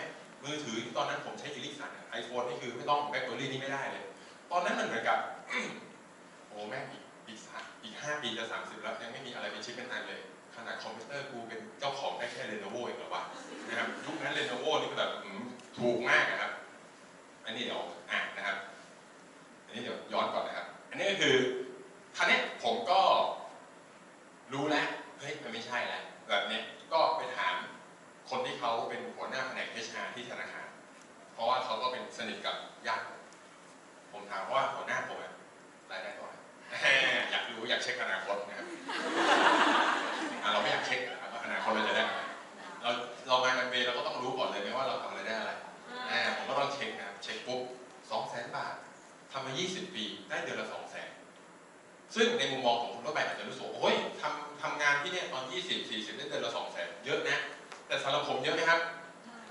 [0.44, 4.04] มือถือที่ตอนนั้นผมใช้ Ericsson ไอโฟนนี่คือไม่ต้องแบล็คเบอร์รี่นี่ไม่ได้เลย
[4.50, 5.18] ตอนนั้นมันเหมือนกับ
[6.48, 10.20] โอ้แม่อีกอีกสาอีกห้าปีจะสามสิบแล้ว ยังไม่มีอะไรเป็นชิ้นเป็นอันเลย
[10.56, 13.22] ขนาดคอมพิวเตอร์กูเป็นเจ้าของได้แค่เรโนโวเองเหรอวะ
[13.68, 15.12] นะครับยุคนั้นเรโนโวนี่ก็แบบ
[15.78, 16.52] ถูกมากนะครับ
[17.44, 18.56] อันนี้เดี๋ยวอ่านนะครับ
[19.66, 21.36] อันนี้เดี๋ยวย้อนก่อนนะครับ อันนี้ก็คือ
[22.16, 23.01] ครั้นี้ผมก็
[24.53, 27.55] รู้แล้วเฮ้ยมันไม่ใช่แล้วแบบเนี้ยก็ไปถาม
[28.31, 30.66] คนที่เขาเป็นหัวหน้าแผนก HR ที่ธนาคาร
[31.33, 33.20] เพราะว่าเขาก็เป็นสนิทกับญาติผม
[34.12, 35.33] ผมถามว่าหัวหน้าผมอะ
[35.90, 36.38] รายได้เท่าไหร่
[37.31, 38.66] อยากรู้อยากเช็คอนาคตนะครับ
[40.42, 42.20] อะเราไม่อยากเช็คนะครับว่าอนาคตเราจะได้อะไร
[42.83, 42.90] เรา
[43.29, 45.53] เรามากันเบเราก็ต้องรู้ก่อนเลยไหมว่าเราทำอะไรได้อะไร
[46.11, 47.62] อ่าผมก็ต้องเช็คนะครับเช็คปุ๊บ
[48.11, 48.75] สองแสนบาท
[49.33, 51.11] ทำมา 20 ปีได้เดือนละสองแสน
[52.14, 57.38] ซึ่งในมุมมองของคนทั่วไปอาจจะรู้สึกว่าโอ้ยทำทำงานที่เนี่ยตอน 20 40ได้เดือนละสองแสนเยอะนะ
[57.87, 58.81] แต่สำหรับผมเยอะไหมครับ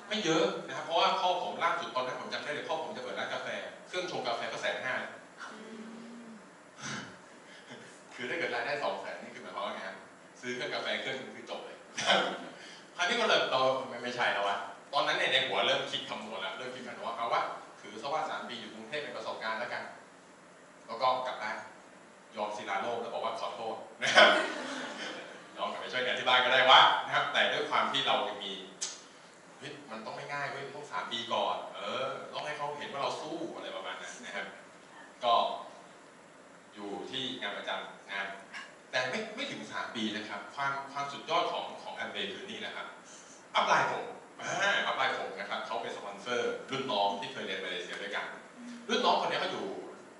[0.07, 3.47] ไม่เยอะนะครับ เพราะว่าพ่อผมล่าสุดตอนนั้นผมจำได้เลยพ่อผมจะเปิดร้านกาแฟ
[3.87, 4.95] เครื่องชงกาแฟก็แสนห้า
[8.15, 9.97] คือถ้าเกิดรายได้สองแสนนี่คือหมายความว่าไงครับ
[10.41, 11.77] ซื้อเครื่องกาแฟเครื่องนึงคือจบเลย
[12.95, 14.57] คราวนี้ก็เลยเราไม่ไม่ใช่แล้ววะ
[14.93, 17.41] ตอนนั้นเนี่ยในหัวเริ่มคิดคำนวณแล้วเริ่มคิดคำนวณว่าเอาว่า
[17.79, 19.83] ถือซะว่าสามปีอยู่กรุงเทพเป็นประสบการณ์แล้วกัน
[20.87, 21.55] แล้วก็กลับบ้าน
[22.35, 24.29] ยอมศิลาโลกแล้วบอกว่าขอโทษนะครับ
[25.57, 28.53] ลองกลับไปช่วยกันที่บ้านก็ได้วะนะครับ แต่ด้วยความที่เรายังมี
[29.57, 34.47] เฮ้ยมันต้องไม่ง่ายเว้ยต้องสามปีก่อน เออ ต้องให้เขาเห็นว่าเราสู้อะไรประมาณนั้นนะครับ
[35.23, 35.33] ก็
[36.73, 38.29] อยู่ที่งานประจำนะครับ
[38.91, 42.87] แต่ไม่ไม่ถึง3ปีนะครับ ความความสุดยอดของของแอมเวย์คือนี่แหละครับ
[43.55, 44.05] upline ผม
[44.87, 48.25] upline ผมนะครับเขาเป็นสปอนเซอร์รุ่นน้องที่เคยเรียนมาเลเซียด้วยกัน
[48.89, 49.65] รุ่นน้องคนนี้เขาอยู่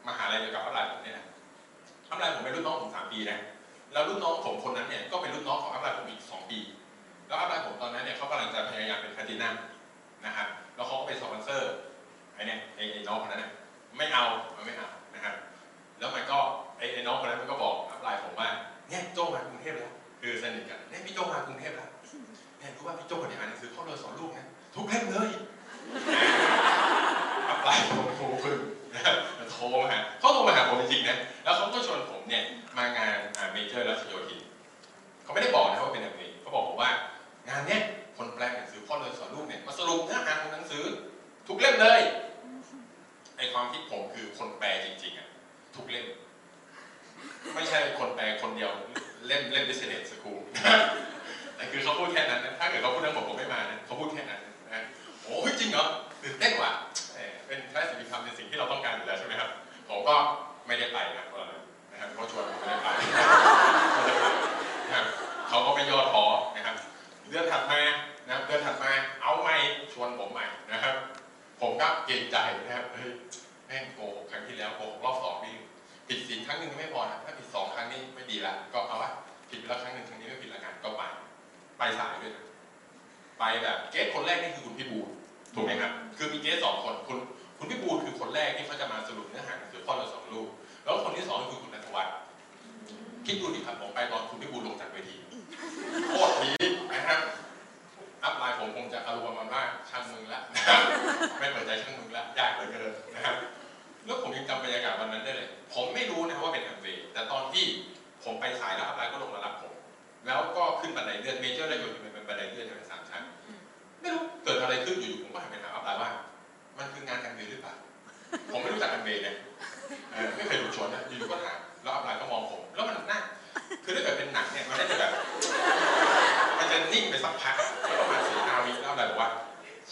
[0.08, 1.26] มหาลัยเดียวกับ upline ผมเนี่ยนะ
[2.10, 3.40] upline ผมเป็นรุ่นน้องผมสามปีนะ
[3.94, 6.60] แล้วรุ่นน้องผมคนนั้นเนี่ยก็เป็นรุ่นน้องของ upline ผมอีกสองปี
[7.28, 9.56] แล้ว upline ผมตอนนั้นเนี่ยเขากำลังจะพยายามเป็นแพลตินัม
[10.26, 11.72] นะครับแล้วเขาก็เป็นสปอนเซอร์
[12.36, 13.52] ไอ้เนี่ยไอ้ไอน้องคนนั้นเนี่ย
[13.98, 14.49] ไม่เอามันไม่เอา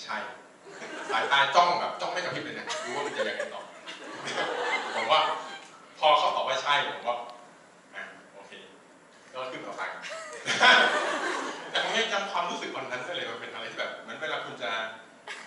[0.04, 0.18] ใช่
[1.12, 3.62] สายตาจ้องแบบจ้องไม่กระพริบเลยเนะรู้ว่ามันจะยังไงต่อ
[4.96, 5.22] ผมว่า
[6.00, 7.16] พอเขาตอบว่าใช่ผมว่า
[7.96, 8.04] อะ
[8.36, 8.52] โอเค
[9.32, 9.90] ก็ขึ้นมาฟัง
[11.72, 14.70] แต่ผมยังจำความรู้สึกวันนั้นได้เลยมันเป็นอะไรที่แบบเหมือนเวลาคุณจะ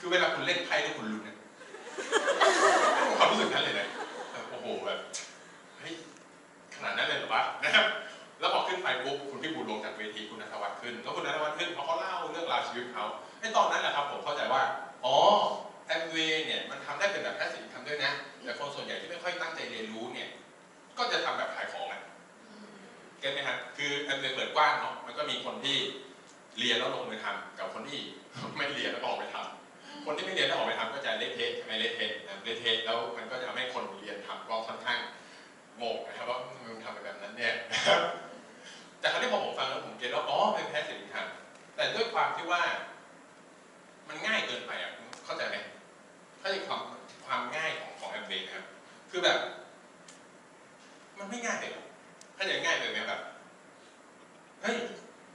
[0.00, 1.36] คือเวลาคุณเล่นไพ่แล้วคุณลุ้นเนี่ย
[3.18, 3.88] ความรู้สึกนั้นเลยนะ
[4.50, 4.98] โอ้โหแบบ
[5.78, 5.94] เฮ้ย
[6.74, 7.86] ขนาดนั้นเลยเหรอวะนะครับ
[8.40, 13.04] แล้วพอขึ้นไปปุ๊บคุณพี่บุญลงจากเวทีคุณนัทวัฒน์ขึ้นแล้วคุณนัทวัฒน์ขึ้นพอเขาเล่าเรื่องราวชีวิตเขา
[13.40, 14.62] ในตอนนั้นแหละครับผมเข้าใจว่า
[15.04, 15.16] อ๋อ
[15.86, 18.12] แอมเวย์เนี่ยมันทำได้เป็นแบบแค่สิ่งทำด้วยนะ
[18.44, 20.28] แต่คนส่วนใหญ่ที่ไม่ค่อยตั้งใจเรียนรู้เนี่ย
[20.98, 22.02] ก็จะทำแบบขายของอะ
[23.20, 25.76] เก็ตไหมฮะคือแอมเวย์เปิดกว้างเนาะมันก็มีคนที่
[26.58, 28.00] เรียนแล้วลงมือทำกับคนที่
[28.56, 34.98] ไม่เรียนแล้วออกไปทำคนที่ไม่เรียนแล้วออกไปทำก็จะเละเทะใช่ไมเละเทะนะเละเทะแล้วมันก็จะทำให้คนเรียนทำก็ค่อนข้าง
[35.80, 37.54] งงนะครับว่ามึงทำไปแบบนั้นเนี่ย
[39.00, 41.22] แต่ครั้นี้พอผมฟังแล้วผมเก็ตว่าอ๋อเป็นแพ้สินค้า
[41.76, 42.62] แต่ด้วยความที่ว่า
[44.10, 44.92] มันง่ายเกินไปอะ
[45.24, 45.56] เข้าใจไหม
[46.40, 46.80] เข้าใจความ
[47.26, 48.64] ความง่ายของของแอมเบนะครับ
[49.10, 49.38] คือแบบ
[51.18, 51.86] มันไม่ง่ายเลยหรอก
[52.34, 53.20] เข้าใจง่ายเลยไหมแบบ
[54.62, 54.76] เฮ้ย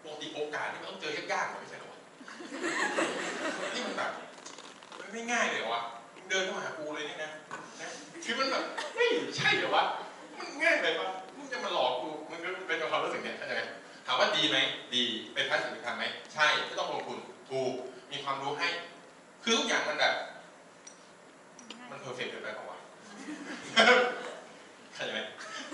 [0.03, 1.99] ปกติโอกาสนี่มันต้องเจอยากๆกว่าไม่ใช่หรอวะ
[3.73, 4.11] นี่มันแบบ
[4.99, 5.81] มันไม่ง่ายเลยวะ
[6.29, 7.31] เดินเข้ามาหากูเลยนี่นะ
[7.81, 7.89] นะ
[8.25, 8.63] คือมันแบบ
[8.95, 9.83] เฮ้ยใช่เหรอวะ
[10.37, 11.07] มันง่ายไปปะ
[11.37, 13.63] มึงจะมาหลอกกูมันก็เป็นความรู้สึกเนี่ยเข้าใจไหม
[14.05, 14.57] ถามว่าดีไหม
[14.93, 17.17] ดีเป็น passive income ไหมใช่ก็ต้องลงทุน
[17.49, 17.73] ถูก
[18.11, 18.67] มีความรู้ให้
[19.43, 20.13] คือทุกอย่างมันแบบ
[21.89, 22.79] มัน perfect เกินไปเปล่าวะ
[24.93, 25.19] เข้าใจไหม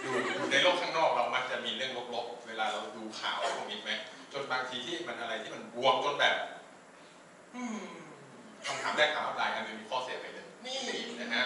[0.03, 3.91] ดูดูในโลกข้างนอกเรามักจะมีเรื่องลบๆ เวลาเราดูข่าวพวกนี้ไหม
[4.33, 6.35] จนบางทีที่มันอะไรที่มันบวกจนแบบ
[7.55, 7.81] อืม
[8.65, 10.79] คำถามแรกถามว่าลายอันเป็นมีข้อเสียไหมเนี่ยนี่
[11.21, 11.43] นะฮะ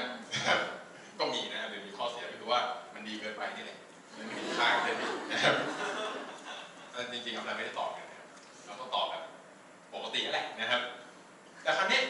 [1.20, 2.62] ก็มีนะอันเป็นมีข้อเสียก็คือว่า
[2.94, 3.80] มันดีเกินไปนี่แหละ
[4.18, 4.96] มันไม่มีค่าเลย
[5.32, 5.56] นะครับ
[6.92, 8.28] แต่จริงๆเราไม่ได้ตอบกันนะครับ
[8.66, 9.24] เราก็ตอบแบบ
[9.96, 10.82] ปกตินั่แหละนะครับ
[11.64, 12.02] แต่ครั้นี้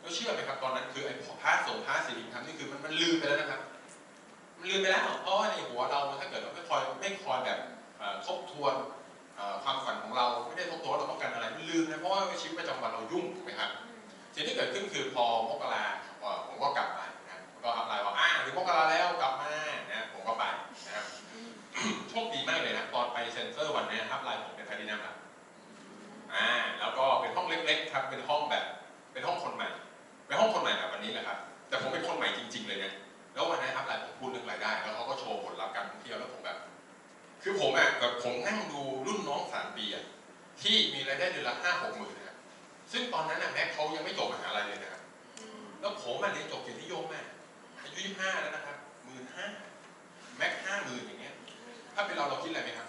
[0.00, 3.60] แล้วเชื่อไหมครับตอนนั้นคือไอ้ passive passive income นี่คือมันมันลืมไปแล้วนะครับ
[4.58, 7.58] มันลืมไปแล้วเพราะว่าในหัวเราถ้าเกิดเราไม่คอยไม่คอยแบบ
[8.26, 8.74] ทบทวน
[9.64, 13.70] ความฝันของเราไม่ได้ทบทวนเราต้องการอะไรมันลืมนะเพราะว่าชีวิตประจำวันเรายุ่งถูกไหมครับ
[14.34, 15.84] สิ่งที่เกิดขึ้นคือพอมกรา
[16.48, 19.50] ผมก็กลับมานะก็ upline ว่าอ่าถึงมกราแล้วกลับมา
[19.90, 20.44] นะผมก็ไป
[20.86, 21.06] นะครับ
[22.10, 25.14] โชคดีมากเลยนะตอนไป center วันนี้ upline ผมเป็นแพลตินัมละ
[26.34, 26.46] อ่า
[26.80, 28.64] แล้วก็เป็นห้องเล็กๆครับเป็นห้องแบบ
[29.12, 29.68] เป็นห้องคนใหม่
[30.26, 32.92] เป็นห้องคนใหม่แบบวันนี้แหละครับ แต่ผมเป็นคนใหม่จริง ๆ เลยเนะ
[33.34, 36.58] แล้ววันนั้นอัพไลน์ผมพูดเรื่องรายได้ แล้วเขาก็โชว์ผลลัพธ์การท่องเที่ยวแล้วผมแบบ
[37.42, 40.04] คือผมอะแบบผมนั่งดูรุ่นน้องสามปีอะ
[40.62, 42.36] ที่มีรายได้เดือนละห้าหกหมื่นนะครับ
[42.92, 45.02] ซึ่งตอนนั้นน่ะแม็กเขายังไม่จบมหาลัยเลยนะครับ
[45.80, 47.24] แล้วผมอะเรียนจบเกียรตินิยมอะ
[47.82, 49.46] อายุยี่ห้าแล้วนะครับหมื่นห้า
[50.36, 51.34] แม็กห้าหมื่นอย่างเงี้ย
[51.94, 52.88] ถ้าเป็นเราเราคิดอะไรไหมครับ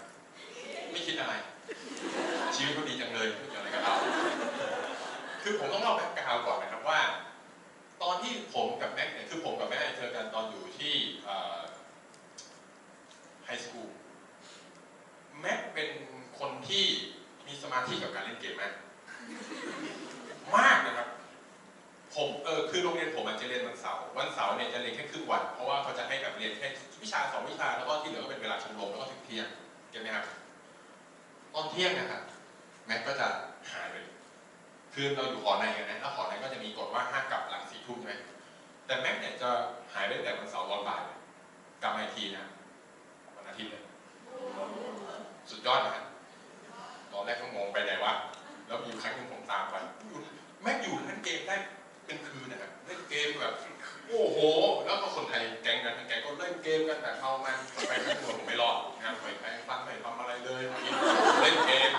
[0.91, 1.33] ไม่คิดอะไร
[2.55, 3.93] ชีวิตก็ดีจังเลยไม่เกี่ยวอะไรกับเรา
[5.43, 6.99] คือผมต้องเล่า background ก่อนนะครับว่า
[8.01, 10.93] ตอนที่ผมกับแม็กเนี่ยคือผมกับแม็กเจอกันตอนอยู่ที่
[13.43, 13.89] high school
[15.41, 15.89] แม็กเป็น
[16.39, 16.85] คนที่
[17.47, 18.73] มีสมาธิกับการเล่นเกมมาก
[20.57, 21.07] มากนะครับ
[22.15, 26.67] ผมเออคือโรงเรียนผมอาจจะเรียนวันเสาร์วันเสาร์เนี่ยจะเรียนแค่ครึ่งวัน เพราะว่าเขาจะให้แบบเรียนแค่
[27.03, 29.47] วิชาสองวิชาแล้วก็ที่เหลือก็เป็นเวลาชมรมแล้วก็ถึงเที่ยง
[29.89, 30.25] เก็ตไหมครับ
[31.53, 32.21] ตอนเที่ยงนะครับ
[32.85, 33.27] แม็กก็จะ
[33.71, 34.12] หายไปเลย
[34.93, 38.13] คือเราอยู่หอในกันนะแล้วหอในก็จะมีกฎว่าห้ามกลับหลังสี่ทุ่มใช่ไหม
[38.85, 39.49] แต่แม็กเนี่ยจะ
[39.93, 41.01] หายไปแต่วันเสาร์ตอนบ่าย
[41.81, 42.45] กลับมาอีกทีนะ
[43.35, 43.83] วันอาทิตย์เลย
[45.49, 46.03] สุดยอดนะ
[47.11, 48.13] ตอนแรกก็งงไปไหนวะ
[48.67, 49.75] แล้วมีอยู่ครั้งหนึ่งผมตามไป
[50.63, 51.55] แม็กอยู่เล่นเกมได้
[52.05, 53.53] เป็นคืนนะครับเล่นเกมแบบ
[54.07, 54.37] โอ้โห
[54.85, 60.93] แล้วก็คนไทยแก๊งนั้นทั้งแก๊งก็เล่นเกมกันแต่เมามันไปทั้งตัวผมไม่รอดนะครับไปแพ้ฟันไม่ทำอะไรเลยกิน
[61.41, 61.91] เล่นเกม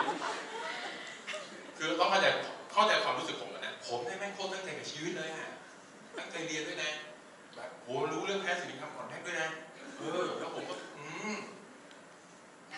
[1.79, 2.27] คือต้องเข้าใจ
[2.75, 5.49] เข้าใจความรู้สึกผมนะ ผมเนี่ยแม่งโคตรตั้งใจกับชีวิตเลยอะ
[6.19, 6.91] ตั้งใจเรียนด้วยนะ
[7.57, 9.49] แบบโหรู้เรื่องแพ้สินค้าก่อนแท็กด้วยนะ
[9.99, 11.05] เออ แล้วผมก็อื
[11.35, 11.37] ม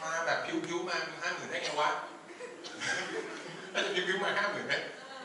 [0.02, 1.88] มาแบบพิ้วๆมาห้าหมื่นได้ไงวะ
[3.70, 4.74] แล้วจะพิ้วๆมาห้าหมื่นไหม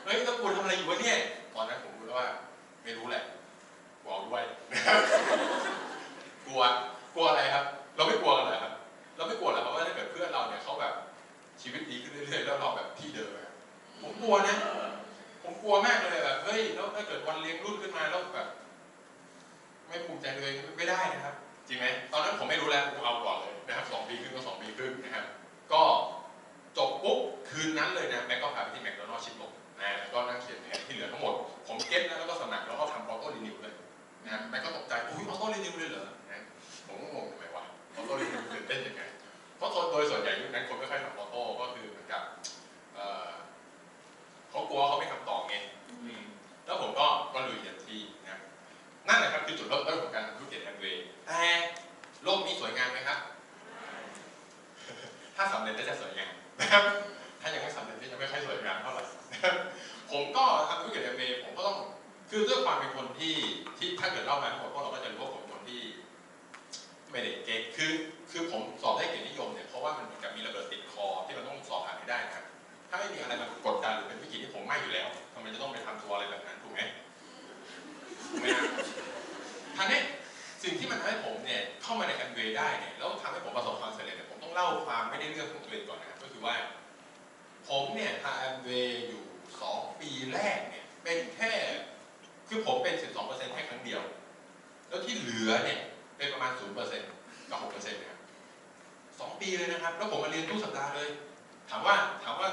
[0.04, 1.18] เฮ้ยต้องกูทำอะไรอยู่วะเนี่ย
[1.54, 2.28] ตอนนั้นผมรู้แล้วว่า
[2.84, 3.24] ไม่รู้แหละ
[4.06, 4.44] บอกด้วย
[6.46, 6.62] กลัว
[7.16, 7.66] กลัวอะไรครับ
[7.96, 8.74] เราไม่กลัวกันเหรอครับ
[9.16, 10.94] เราไม่กลัวหรอกเพราะว่าถ้าเกิดเพื่อนเราเนี่ยเขาแบบ
[11.62, 13.51] ชีวิตดีขึ้นเรื่อยๆแล้วเราแบบที่เดิมอะ
[14.02, 14.56] ผมกลัวนะ
[15.44, 18.48] ผมกลัวมากเลยแบบเฮ้ยแล้วถ้าเกิดวันเลี้ยงรุ่นขึ้นมาแล้วแบบ
[19.88, 21.36] ไม่ภูมิใจเลยไม่ได้นะครับ
[21.68, 25.26] จริงไหมตอนนั้นผมไม่รู้แล้วผมเอาก่อนเลยนะครับสองปีครึ่งก็สองปีครึ่งนะครับ
[25.74, 25.84] ก็
[26.78, 31.34] จบปุ๊บคืนนั้นเลยนะแม็กก็พาไปที่แมคโดนัลด์ชิดลมนะก็นั่งเขียนแผนที่เหลือทั้งหมด
[31.68, 33.74] ผม get นะแล้วก็สมัครแล้วก็ทำ auto renew เลย
[34.26, 36.42] นะแม็กก็ตกใจอุ้ย auto renew เลยเหรอนะ
[36.88, 37.64] ผมก็งงทำไมวะ
[37.96, 39.04] auto renew ตื่นเต้นยังไง
[39.58, 42.24] เพราะโดยส่วนใหญ่ยุคนั้นคนไม่ค่อยทำ auto ก็คือเหมือนกับ
[44.52, 45.56] เอ่อเขากลัวเขาไม่ทำต่อไง
[45.90, 46.22] อืม
[46.66, 48.40] แล้วผมก็ก็ลุยเต็มที่นะ
[49.08, 51.42] นั่นแหละครับคือจุดเริ่มต้นของการทำธุรกิจแอมเวย์แต่
[52.24, 53.20] โลกนี้สวยงามไหมครับ
[55.36, 56.84] ถ้าสำเร็จก็จะสวยงามนะครับ
[57.42, 59.56] ถ้ายังไม่สำเร็จก็จะไม่ค่อยสวยงามเท่าไหร่นะครับ
[60.12, 61.78] ผมก็ทำธุรกิจแอมเวย์ผมก็ต้อง
[62.30, 63.36] คือด้วยความเป็นคนที่
[63.78, 65.82] ที่ถ้าเกิดเล่ามาทั้งหมดพวกเราก็จะรู้ว่าผมเป็นคนที่
[67.12, 67.92] ไม่ได้เก่งคือ
[68.32, 72.46] คือผมสอบได้เกียรตินิยมเนี่ยเพราะว่ามันเหมือนกับมีระเบิดติดคอที่เราต้องสอบผ่านให้ได้นะครับ
[72.92, 76.80] ถ้าไม่มีอะไรมากดดันหรือเป็นวิกฤตที่ผมไม่อยู่แล้วทำไมจะต้องไปทำตัวอะไรแบบนั้นถูกไหม
[78.32, 78.68] ถูกไหมครับ
[79.78, 80.02] ทางนี้
[80.64, 86.56] สิ่งที่มันทำให้ผมเนี่ยเข้ามาในแอมเวย์ได้เนี่ยแล้วทำให้ผมประสบความสำเร็จเนี่ยผมต้องเล่าความไม่ได้เรื่องของตัวเองก่อนนะก็คือว่า
[87.70, 89.24] ผมเนี่ยทำแอมเวย์อยู่
[89.62, 91.52] สองปีแรกเนี่ยเป็นแค่
[92.48, 94.02] คือผมเป็น 12%แค่ครั้งเดียว
[94.90, 95.80] แล้วที่เหลือเนี่ย
[96.18, 98.20] เป็นประมาณ 0%กับ6%นะครับ
[99.20, 101.10] สองปีเลยนะครับ แล้วผมมาเรียนทุกสัปดาห์เลย
[101.70, 102.50] ถามว่าถามว่า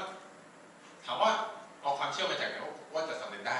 [1.11, 1.33] ถามว่า
[1.81, 2.55] เอาความเชื่อมาจากไหน
[2.93, 3.57] ว่าจะสำเร็จได้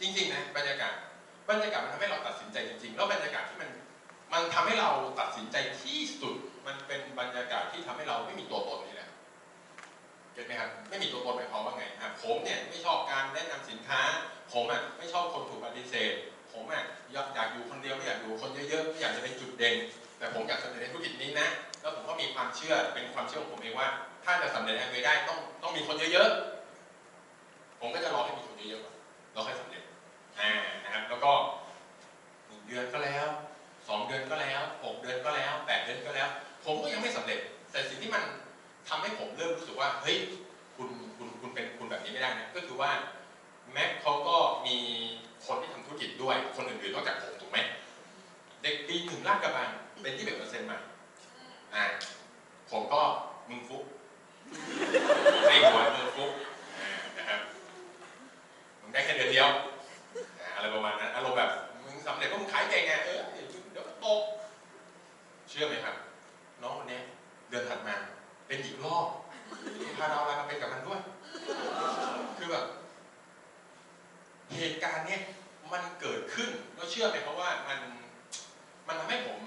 [0.00, 0.94] จริงๆนะบรรยากาศ
[1.50, 3.70] บรรยากาศมันทำให้เราตัดสินใจจริง ๆ แล้วบรรยากาศที่มัน
[4.32, 4.90] มันทำให้เรา
[5.20, 6.36] ตัดสินใจที่สุด
[6.66, 9.10] มันเป็นบรรยากาศที่ทำให้เราไม่มีตัวตนนี่แหละ
[10.32, 14.00] เก็ตไหมครับไม่มีตัวตนหมายความว่าไงครับผมเนี่ยไม่ชอบการแนะนำสินค้า
[14.52, 16.12] ผมอะไม่ชอบคนถูกปฏิเสธ
[16.52, 16.82] ผมอะ
[17.12, 19.76] อยากอยากอยู่คนเดียวไม่อยากอยู่คนเยอะๆไม่อยากจะเป็นจุดเด่น
[20.18, 21.48] แต่ผมอยากสำเร็จในธุรกิจนี้นะ
[21.80, 23.88] แล้วผมก็มีความเชื่อเป็นความเชื่อของผมเองว่า
[24.24, 28.94] ถ้าจะสำเร็จแอมเวย์ได้ต้องต้องมีคนเยอะๆผมก็จะรอให้มีคนเยอะๆก่อน
[29.32, 29.77] แล้วค่อยสำเร็จ
[30.84, 31.32] นะครับแล้วก็
[32.46, 33.26] หนึ่งเดือนก็แล้ว
[33.88, 36.28] สองเดือนก็แล้วหกเดือนก็แล้วแปดเดือนก็แล้ว
[36.64, 37.40] ผมก็ยังไม่สำเร็จ
[37.72, 38.22] แต่สิ่งที่มัน
[38.88, 40.16] ทำให้ผมเริ่มรู้สึกว่าเฮ้ย
[40.76, 42.90] คุณคุณคุณเป็นคุณแบบนี้ไม่ได้นะก็คือว่า
[43.72, 44.36] แม็กเขาก็
[44.66, 44.76] มี
[45.46, 47.58] คนที่ทำธุรกิจด้วยคนอื่นๆนอกจากผมถูกไหม
[48.62, 49.70] เด็กปีหนึ่งลาดกระบัง
[50.02, 50.78] เป็นที่เป็นเปอร์เซ็นต์มา
[51.74, 51.84] อ่า
[52.70, 53.00] ผมก็
[53.48, 53.82] มึงฟุก
[55.48, 56.30] ในหัวมึงฟุก
[57.18, 57.40] นะครับ
[58.80, 59.48] มึงได้แค่เดือนเดียว
[60.58, 61.50] อะไรประมาณนั้นอารมณ์แบบ
[61.84, 63.20] มึงสำเร็จก็มึงขายเก่งไงเออ
[63.72, 64.20] เดี๋ยวก็โตก
[65.48, 65.94] เชื่อไหมครับ
[66.62, 67.00] น้องคนนี้
[67.48, 67.94] เดือนถัดมา
[68.46, 69.06] เป็นอีกรอบ
[69.96, 71.00] พาเราอะไรมาเป็นกับมันด้วย
[72.36, 72.64] คือแบบ
[74.56, 75.20] เหตุการณ์เนี้ย
[75.72, 77.78] มันเกิดขึ้นแล้วเชื่อไหมครับว่ามัน
[78.86, 79.38] มันทำให้ผม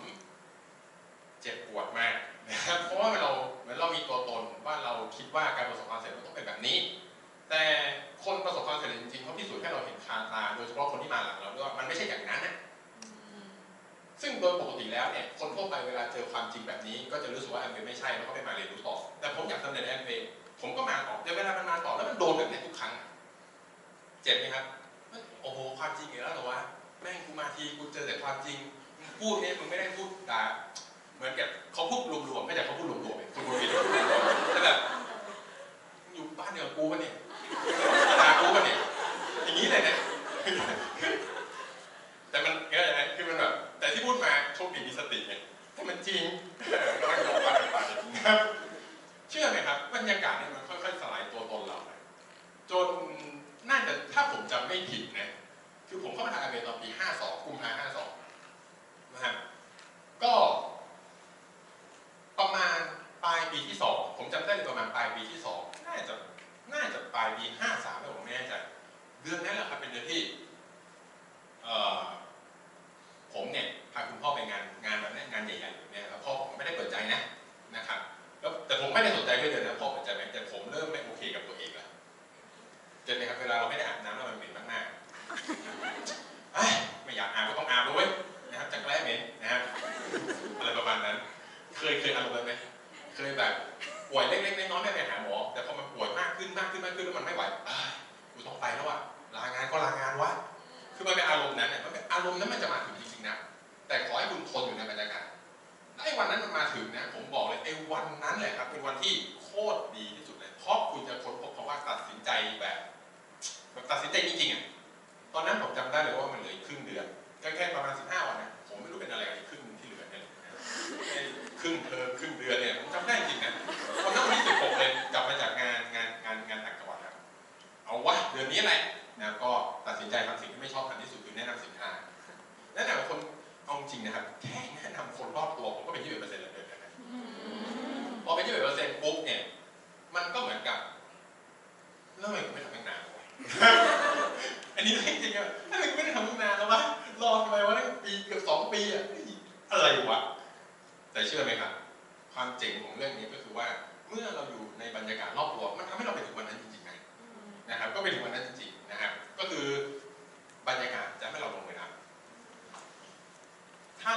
[1.42, 2.14] เจ็บปวดมาก
[2.48, 3.32] นะครับเพราะว่าเรา
[3.62, 6.78] เหมือนเรามีตัวตนว่าเราคิดว่าการประสบความสำเร็จมันต้องเป็นแบบนี้
[7.52, 7.66] แต่
[8.24, 12.54] คนประสบความสำเร็จจริงๆเขาพิสูจน์ให้เราเห็นคาตา โดยเฉพาะคนที่มาหลังเราด้วยว่ามันไม่ใช่อย่างนั้นนะ
[14.22, 20.28] ซึ่งโดยปกติแล้วเนี่ยคนทั่วไปเวลาเจอความจริงแบบนี้ ก็จะรู้สึกว่าแอมเวย์ไม่ใช่แล้วก็ไม่มาเรียนรู้ต่อ แต่ผมอยากสำเร็จแอมเวย์
[20.62, 23.08] ผมก็มาต่อแต่เวลามันมาต่อแล้วมันโดนแบบนี้ทุกครั้งอะ
[24.24, 24.66] เจ็บไหมครับ
[25.42, 26.60] โอ้โหความจริงอีกแล้วเหรอวะ
[27.02, 28.58] แม่งกูมาทีกูเจอแต่ความจริง
[29.20, 30.42] พูดเนี่ยมึงไม่ได้พูดด่า
[31.16, 33.72] เหมือนกับเขาพูดรวมๆไม่แต่เขาพูดรวมๆเองคุณบริว
[34.54, 34.78] แต่แบบ
[36.14, 37.14] อยู่บ้านเดียวกับกูปะเนี่ย
[38.20, 38.78] ตากูเนี่ย
[39.46, 39.96] อย่างนี้เลยนะ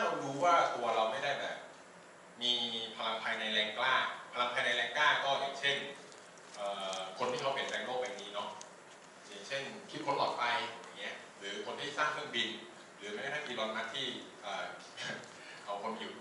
[0.05, 1.57] เรารู้ว่าตัวเราไม่ได้แบบ
[2.43, 2.53] มี
[2.97, 3.95] พลังภายในแรงกล้า
[4.33, 5.77] พลังภายในแรงกล้าก็อย่างเช่น
[7.19, 8.49] คนที่เขาเปลี่ยนแปลงโลกแบบนี้เนาะ
[9.29, 10.43] อย่างเช่นคิดค้นหลอดไฟ
[10.83, 12.49] อย่างเงี้ยหรือคนที่สร้างเครื่องบิน
[12.97, 14.07] หรือแม้กระทั่งอีลอนมัสที่
[15.65, 16.13] เอาคนอยู่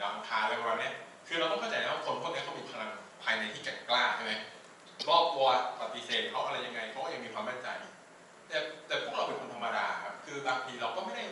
[0.00, 0.90] ดาวคาอะไรประมาณนี้
[1.26, 2.90] คือเราต้องเข้าใจนะว่าคนพวกนี้เขามีพลัง
[3.22, 4.32] ภายในที่แข็งกล้าใช่ไหม
[5.08, 5.48] รอบตัว
[5.80, 7.68] ปฏิเสธเขาอะไรยังไงเขาก็ยังมีความมั่นใจ
[8.48, 11.24] แต่แต่พวกเราเป็นคนธรรมดาครับคือบางทีเราก็ไม่ได้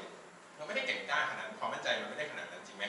[0.61, 2.85] เราไม่ได้เก่งกล้าขนาดความมั่นใจมันไม่ได้ขนาดนั้นจริงไหม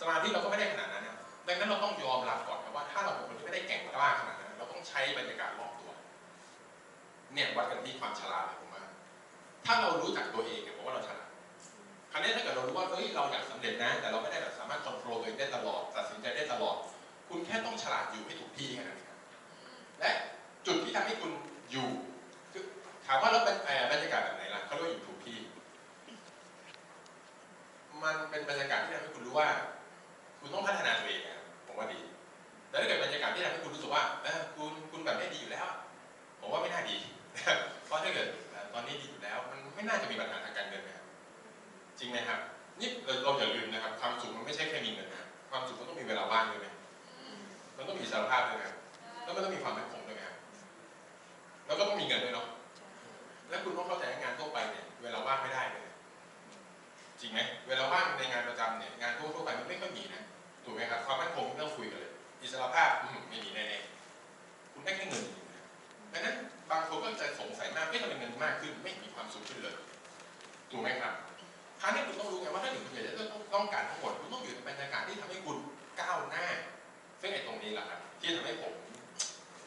[0.00, 5.90] สมาธิเราก็ไม่ได้ขนาดนั้นนะดังนั้นเราต้องยอมรับก่อนครับว่าถ้าเราเป็นคนที่ไม่ได้เก่งกล้าขนาดนั้น เราต้องใช้บรรยากาศรอบตัว
[7.34, 8.84] เนี่ยวัดกันที่ความฉลาดเลยผมว่า
[9.66, 11.28] ถ้าเรารู้จักตัวเองเนี่ยผมว่าเราฉลาด
[12.12, 16.76] คราวนี้ถ้าเกิดเรารู้ว่าเฮ้ยเราอยากสำเร็จนะ แต่เราไม่ได้แบบสามารถควบคุมตัวเองได้ตลอดตัดสินใจได้ตลอด
[17.28, 19.08] คุณแค่ต้องฉลาดอยู่ให้ถูกที่แค่นั้นเอง
[20.00, 20.12] และ
[20.66, 21.30] จุดที่ทำให้คุณ
[21.70, 21.88] อยู่
[22.52, 22.64] คือ
[23.06, 23.56] ถามว่าเราเป็น
[23.92, 25.15] บรรยากาศแบบไหนล่ะเขาเรียกว่าอยู่ถูกที่
[28.02, 29.48] มันเป็นบรรยากาศที่ทำให้คุณรู้ว่า
[30.40, 32.00] คุณต้องพัฒนาตัวเองครับผมว่าดี
[32.68, 34.02] แต่ถ้าเกิดบรรยากาศที่ทำให้คุณรู้สึกว่า
[34.56, 35.66] คุณคุณแบบนี้ดีอยู่แล้ว
[36.40, 36.96] ผมว่าไม่น่าดี
[37.86, 38.28] เพราะถ้าเกิด
[38.74, 41.04] ตอนนี้ดีอยู่แล้ว มันไม่น่าจะมีปัญหาทางการเงินนะครับ
[41.98, 42.40] จริงไหมครับ
[42.80, 42.88] นี่
[43.22, 46.68] เราอย่าลืมนะครับ ความสุขมันไม่ใช่แค่มีเงินนะความสุขมันต้องมีเวลาว่างด้วยไหม
[47.76, 48.72] มันต้องมีสารภาพด้วยนะ
[49.24, 50.30] แล้วมันต้องมีความมั่นคงด้วยนะ
[51.66, 52.46] แล้วก็ต้องมีเงินด้วยเนาะ
[53.48, 55.85] และคุณต้องเข้าใจงานทั่วไปเนี่ยเวลาว่างไม่ได้เลย
[57.20, 60.22] จริงไหมเวลาว่างในงานประจำเนี่ยงานทั่วทั่วไปมันไม่ค่อยมีนะ
[60.64, 62.90] ถูกไหมครับความมั่นคงไม่ต้องคุยกันเลย อิสรภาพ
[63.30, 65.64] ไม่มีแน่ๆคุณได้แค่เงินอย่างเดียวนะ
[66.12, 66.36] ดังนั้น
[66.70, 69.76] บางคนก็จะสงสัยมากไม่ทำไมเงินมากขึ้น ไม่มีความสุขขึ้นเลย
[70.70, 71.14] ถูกไหมครับ
[71.80, 73.14] ครั้งนี้คุณต้องรู้ไงว่าถ้าถึงคุณอยากจะ
[73.54, 75.56] ต้องการทั้งหมดคุณต้องอยู่ในบรรยากาศที่ทำให้คุณ
[76.00, 76.46] ก้าวหน้า
[77.20, 78.74] ซึ่งไอ้ตรงนี้แหละครับที่ทำให้ผม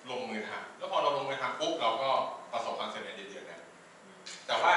[0.09, 2.09] ลงมือทำแล้วพอเราลงมือทำปุ๊บเราก็
[2.51, 3.61] ประสบความสำเร็จเดือนนั้น
[4.47, 4.73] แต่ว่า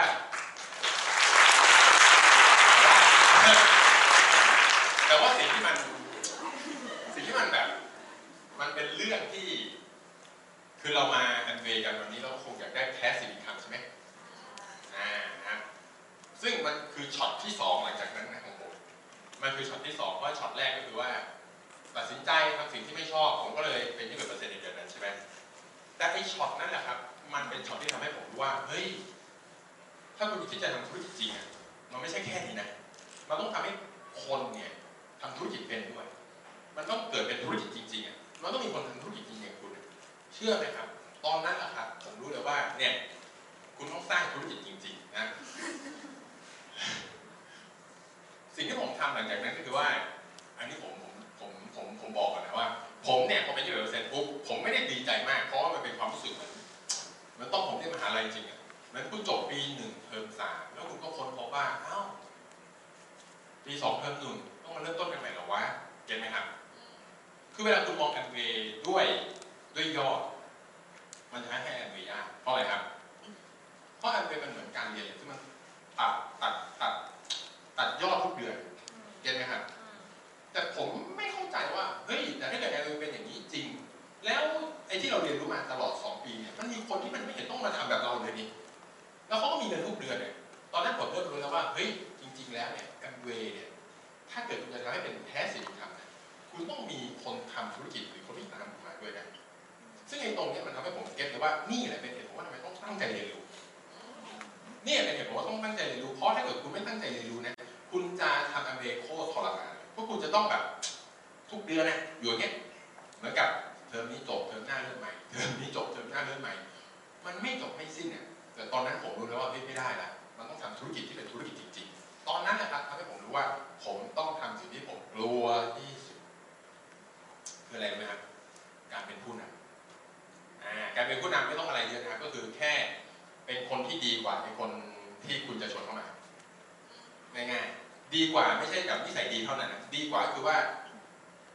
[138.15, 140.59] ดีกว่าไม่ใช่แบบนิสัยดีเท่านั้นนะดีกว่าคือว่า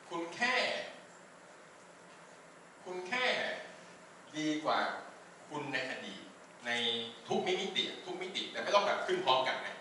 [0.09, 0.55] คุณแค่
[2.85, 3.25] คุณแค่
[4.37, 4.79] ดีกว่า
[5.49, 6.21] คุณในอดีต
[6.65, 6.71] ใน
[7.27, 9.75] ทุกมิติทุกมิติ แต่ไม่ต้องแบบขึ้นพร้อมกันนะ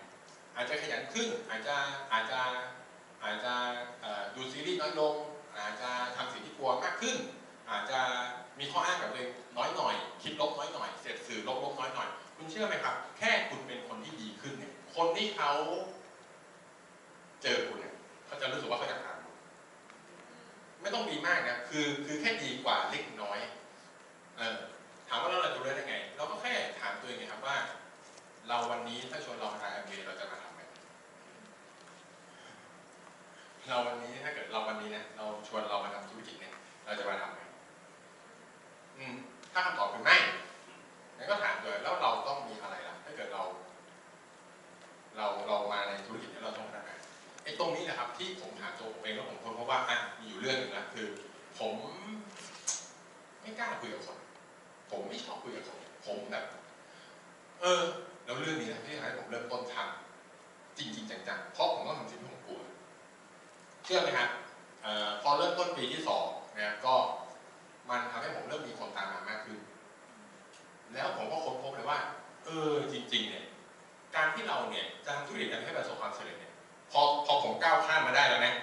[0.55, 1.75] อาจจะขยันขึ้น อาจจะ
[2.11, 2.39] อาจจะ
[3.23, 3.53] อาจจะ
[4.01, 5.15] เอ่อดูซีรีส์น้อยลง
[5.57, 7.17] อาจจะทำสิ่งที่กลัวมากขึ้น
[7.69, 7.99] อาจจะ
[8.59, 15.51] มีข้ออ้างกับตัวเองน้อยหน่อย คิดลบน้อยหน่อยเสร็จสื่อลบลบน้อยหน่อย คุณเชื่อไหมครับ แค่คุณเป็นคนที่ดีขึ้นเนี่ยคนที่เขา
[17.43, 19.35] เจอคุณเนี่ยเขาจะรู้สึกว่าเขาอยากถามคุณ
[20.81, 23.39] ไม่ต้องดีมากนะ คือคือแค่ดีกว่าเล็กน้อย
[24.37, 24.57] เออ
[25.09, 27.57] ถามว่าเราจะรู้ได้ยังไง เราก็แค่ถามตัวเองไงครับว่า
[28.47, 30.61] เราวันนี้ถ้าชวนเรามาทำแอมเบเราจะมาทำไหม
[33.67, 36.53] เราวันนี้ถ้าเกิดเราวันนี้นะเราชวนเรามาทำธุรกิจเนี่ย
[36.85, 37.41] เราจะมาทำไหม
[38.97, 39.15] อืม
[39.53, 40.17] ถ้าคำตอบคือไม่
[41.17, 43.43] งั้นก็ถามเลยแล้วเราต้องมีอะไรล่ะ ถ้าเกิดเรา
[45.15, 45.79] เราเรามา
[57.63, 57.83] ออ
[58.25, 62.61] แล้วเรื่องนี้นะที่ทำให้ผมเริ่มต้นทำจริง ๆ จังๆ เพราะผมต้องทำสิ่งที่ผมกลัว
[63.83, 64.29] เชื่อไหมครับ
[64.83, 66.25] เอ่อพอเริ่มต้นปีที่สอง
[66.55, 66.95] นะครับก็
[67.89, 69.59] มันทำให้ผมเริ่มมีคนตามมามากขึ้น
[70.93, 71.99] แล้วผมก็ค้นพบเลยว่า
[72.45, 73.45] เออจริง ๆ เนี่ย
[74.15, 76.53] การที่เราเนี่ยจะทำธุรกิจกันให้ประสบความสำเร็จเนี่ย
[76.91, 78.55] พอพอผมก้าวข้ามมาได้แล้วนะ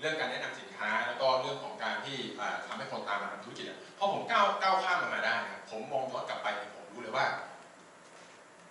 [0.00, 7.26] เรื่องการแนะนำสินค้า แล้วก็เรื่องของการที่อ่าทำให้คนตามมาทำธุรกิจอะพอผมก้าวก้าวข้ามมันมาได้นะผมมองย้อนกลับไปเนี่ยผมรู้เลยว่า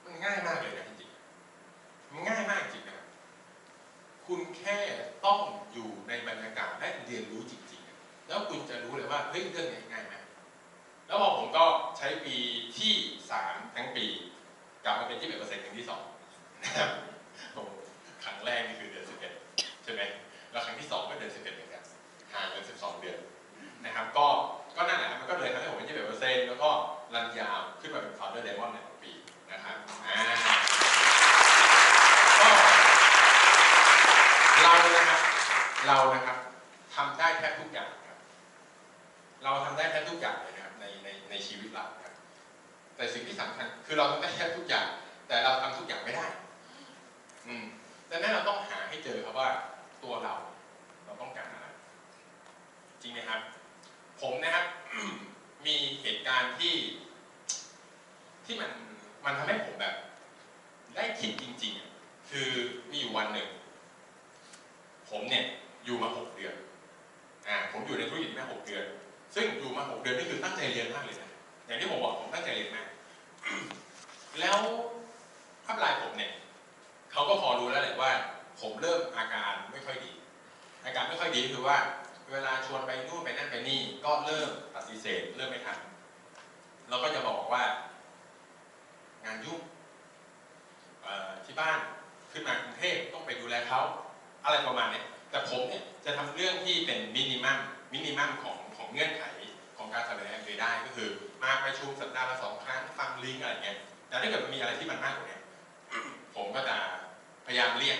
[0.05, 3.05] มันง่ายมากเลยนะจริงๆมันง่ายมากจริงนะครับ
[4.27, 4.79] คุณแค่
[5.25, 5.39] ต้อง
[5.73, 10.23] อยู่ในบรรยากาศและเรียนรู้จริงๆ แล้วคุณจะรู้เลยว่าเฮ้ยเรื่องนี้ง่ายมาก
[11.07, 11.63] แล้วพอผมก็
[11.97, 12.35] ใช้ปี
[12.77, 12.93] ที่
[13.31, 14.05] สามทั้งปี
[14.83, 16.01] กลับมาเป็นยี่เอ็ดเปอร์เซ็นต์ครั้งที่สอง
[16.63, 16.89] นะครับ
[17.53, 17.61] โอ้
[18.23, 19.33] ครั้งแรกนี่คือเดือนสิบเอ็ด
[19.83, 20.01] ใช่ไหม
[20.51, 21.83] แล้วครั้งที่สองก็เดือนสิบเอ็ดเหมือนกัน
[22.33, 23.19] ห่างกันสิบสองเดือน
[23.85, 24.27] นะครับ ก็
[24.75, 26.69] ก็นั่นแหละมันก็เลยทำให้ผมเป็นยี่เอ็ดเปอร์เซ็นต์แล้วก็
[27.13, 29.11] run ยาวขึ้นมาเป็น Founders Diamond ในปี
[29.51, 29.75] นะครับ
[30.05, 30.17] อ่า
[32.41, 32.49] ก็
[34.63, 35.21] เรานะครับ
[35.85, 36.37] เรานะครับ
[36.95, 38.19] ทำได้แทบทุกอย่างครับ
[39.43, 42.13] เราทำได้แทบทุกอย่างเลยนะครับในในในชีวิตเราครับ
[42.95, 44.87] แต่สิ่งที่สำคัญคือเราทำได้แทบทุกอย่าง
[45.27, 46.25] แต่เราทำทุกอย่างไม่ได้
[47.47, 47.63] อืม
[48.09, 49.49] ดังนั้นเราต้องหาให้เจอครับว่า
[50.03, 50.33] ตัวเรา
[51.05, 51.67] เราต้องการอะไร
[53.01, 53.39] จริงไหมครับ
[54.21, 54.65] ผมนะครับ
[55.65, 56.75] มีเหตุการณ์ที่
[58.45, 58.71] ที่มัน
[59.25, 59.95] มันทำให้ผมแบบ
[60.95, 62.49] ได้คิดจริง ๆ คือ
[62.91, 63.47] มีอยู่วันหนึ่ง
[65.09, 65.45] ผมเนี่ย
[65.87, 66.55] อยู่มาหกเดือน
[67.47, 68.85] อ่าผมอยู่ในธุรกิจมาหกเดือน
[69.35, 71.31] ซึ่งอยู่มาหกเดือนนี่คือตั้งใจเรียนมากเลยนะ
[71.65, 72.87] อย่างที่ผมบอกผมตั้งใจเรียนมาก
[74.39, 74.57] แล้ว
[75.67, 76.31] อัพลน์ผมเนี่ย
[77.11, 78.11] เขาก็พอรู้แล้วแหละว่า
[78.61, 80.11] ผมเริ่มอาการไม่ค่อยดี
[80.85, 81.77] อาการไม่ค่อยดีคือว่า
[82.31, 87.63] เวลาชวนไปนู่นไปนั่นไปนี่ ก็เริ่มปฏิเสธเริ่มไม่ทำเราก็จะบอกว่า
[89.25, 89.59] งานยุ่ง
[91.45, 91.79] ที่บ้าน
[92.31, 93.81] ขึ้นมากรุงเทพต้องไปดูแลเขา
[94.43, 97.59] อะไรประมาณเนี้ย แต่ผมเนี่ยจะทำเรื่องที่เป็นมินิมัม
[97.93, 99.23] มินิมัมของของเงื่อนไข
[99.77, 101.09] ของการเสนอแอมเได้ก็คือ
[101.43, 105.39] มาประชุมสัปดาห์ละสองครั้งฟังลิงก์อะไรเงี้ยแต่ถ้าเกิดมันมีอะไรที่มันมากกว่านี้
[106.35, 106.75] ผมก็จะ
[107.45, 107.99] พยายามเลี่ยง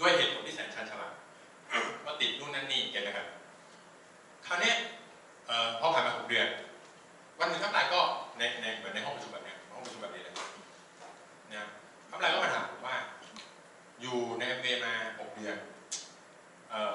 [0.00, 1.14] ด้วยเหตุผลที่แสนจะฉลาด
[2.04, 3.26] ว่าติดนู่นนั่นนี่เก็นนะครับ
[4.46, 4.72] คราวนี้
[5.80, 6.48] พอผ่านมาหกเดือน
[7.38, 8.00] วันหนึ่งทัพลายก็
[8.38, 10.34] ในในเหมือนในห้องประชุมแบบเนี้ยห้องประชุมแบบนี้เลย
[11.52, 11.66] นะ
[12.10, 12.96] ทัพลายก็มาถามผมว่า
[14.00, 15.56] อยู่ในเอ็มเมาหกเดือน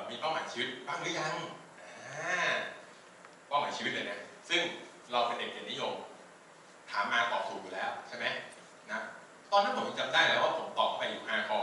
[0.09, 1.34] มีเป้าหมายชีวิตบ้างหรือยัง
[1.82, 2.39] อ่า
[3.47, 4.19] เป้าหมายชีวิตเลยนะ
[4.49, 4.61] ซึ่ง
[5.11, 5.93] เราเป็นเด็กเกียรตินิยม
[6.91, 8.25] ถามมาตอบถูกอยู่แล้วใช่ไหม
[8.91, 8.99] นะ
[9.51, 11.59] ตอนนั้นผมยังจำได้แล้วว่าผมตอบไปอยู่ห้าข้อ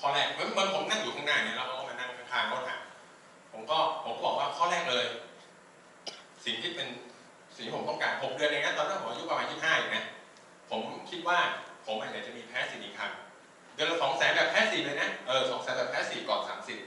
[0.00, 2.80] ข้อแรกเหมือนเหมือนผมนั่งอยู่ข้างหน้าเนี่ยแล้วเขาก็มานั่งข้างๆเขาถาม
[3.52, 5.06] ผมก็ผมก็บอกว่าข้อแรกเลย
[6.44, 6.88] สิ่งที่เป็น
[7.56, 10.04] สิ่งที่ผมต้องการหกเดือนเองนะตอนนั้นผมอายุประมาณยี่สิบห้าเองนะ
[10.70, 11.38] ผมคิดว่า
[11.86, 16.78] ผมอาจจะมี passive income เดือนละสองแสนแบบ passive เลยนะ เออสองแสนแบบ passive ก่อนสามสิบ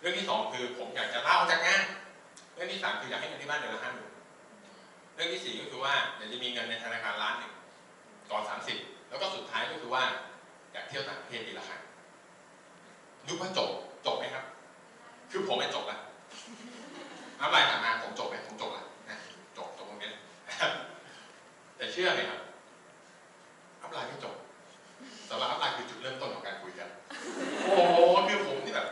[0.00, 1.82] เรื่องที่สองคือผมอยากจะลาออกจากงาน
[2.54, 4.10] เรื่องที่สามคืออยากให้เงินที่บ้านเดือนละห้าหมื่น
[5.14, 7.52] เรื่องที่สี่ก็คือว่าอยากจะมีเงินในธนาคารล้านหนึ่ง
[8.30, 8.78] ก่อนสามสิบ
[9.10, 10.04] แล้วก็สุดท้ายก็คือว่า
[10.72, 11.80] อยากเที่ยวต่างประเทศปีละครั้ง
[13.26, 13.70] นึกว่าจบ
[14.06, 14.44] จบไหมครับ
[15.30, 15.98] คือผมไม่จบละ
[17.40, 19.18] น้ำลายผ่านมาผมจบไหมผมจบละนะ
[19.56, 20.10] จบจบตรงนี้
[21.76, 22.40] แต่เชื่อไหมครับ
[23.82, 24.34] อัพไลน์ไม่จบ
[25.30, 26.88] สำหรับอัพไลน์คือจุดเริ่มต้นของการคุยกัน
[27.64, 28.88] โอ้โหคือผมนี่แบบ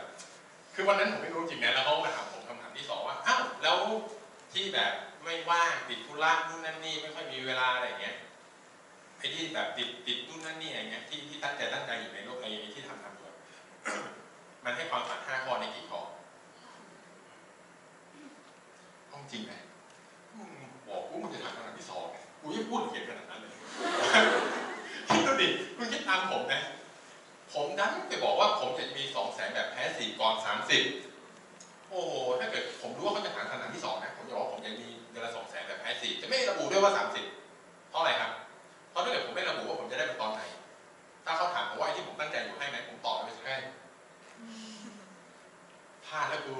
[0.75, 3.77] คือวันนั้นผมไม่รู้จริงนะแล้วเขามาถามผมคำถามที่สองว่า อ้าว แล้ว
[4.53, 8.15] ที่แบบไม่ว่างติดธุระนู่นนั่นนี่ไม่ค่อยมีเวลาอะไรอย่างเงี้ย
[9.17, 13.35] ไอ้ที่แบบติดติดนู่นนั่นนี่อะไรเงี้ย ที่ที่ตั้งใจตั้งใจอยู่ในโลกไอ้ที่ทำทำอยู่อะ
[14.63, 16.01] มันให้ความฝันห้าข้อในกี่ข้อ
[19.07, 19.53] เอาจริงไหม
[20.37, 20.49] มึง
[20.87, 23.51] บอกกูมึงจะถามคำถามที่สองไงกูยังพูดเขียนขนาดนั้นเลย
[25.09, 25.47] คิดดูดิ
[25.77, 26.61] คุณคิดตามผมนะ
[27.53, 30.83] ผมดันไปบอกว่าผมจะมีสองแสนแบบแพ้สี่ก่อนสามสิบ
[31.89, 32.01] โอ้
[32.39, 37.25] ถ้าเกิดผมรู้ว่าเขาจะถามคำถามที่สองนะผมจะบอกว่าผมยังมีเดือนละสองแสนแบบแพ้สี่จะไม่ระบุด้วยว่าสามสิบ
[37.89, 38.31] เพราะอะไรครับ
[38.91, 40.41] เพราะถ้าเกิดผมไม่ระบุว่าผมจะได้เป็นตอนไหน
[41.25, 43.55] ถ้าเขาถามผมว่าไอ้ที่ผมตั้งใจอยู่ให้ไหมผมตอบไปใช่
[46.05, 46.55] พลาดแล้วกู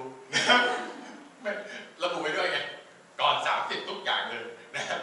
[2.03, 2.59] ระบุไปด้วยไง
[3.21, 4.45] ก่อนสามสิบทุกอย่างเลย
[4.75, 5.01] นะครับ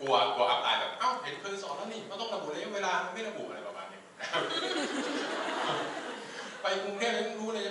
[0.00, 4.00] กลัวกลัวอับอายแบบเอ้าเห็นเคยสอนแล้วนี่ก็ต้องระบุระยะเวลาไม่ระบุอะไรประมาณนี้
[6.62, 7.63] ไปกรุงเทพไม่รู้เลย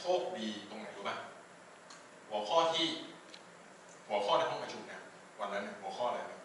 [0.00, 1.16] โชคดีตรงไหนรู้ป่ะ
[2.28, 2.86] หัวข้อที่
[4.08, 5.00] หัวข้อในห้องประชุมนะ
[5.40, 6.38] วันนั้นน่ะหัวข้ออะไรนะ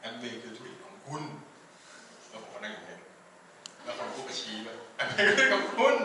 [0.00, 1.22] แอมเบคือธุรกิจของคุณ
[2.28, 3.00] แล้วผมก็นั่งอยู่เนี่ย
[3.84, 5.96] แล้วคนพูดก็ชี้ไปแอมเบคือของคุณ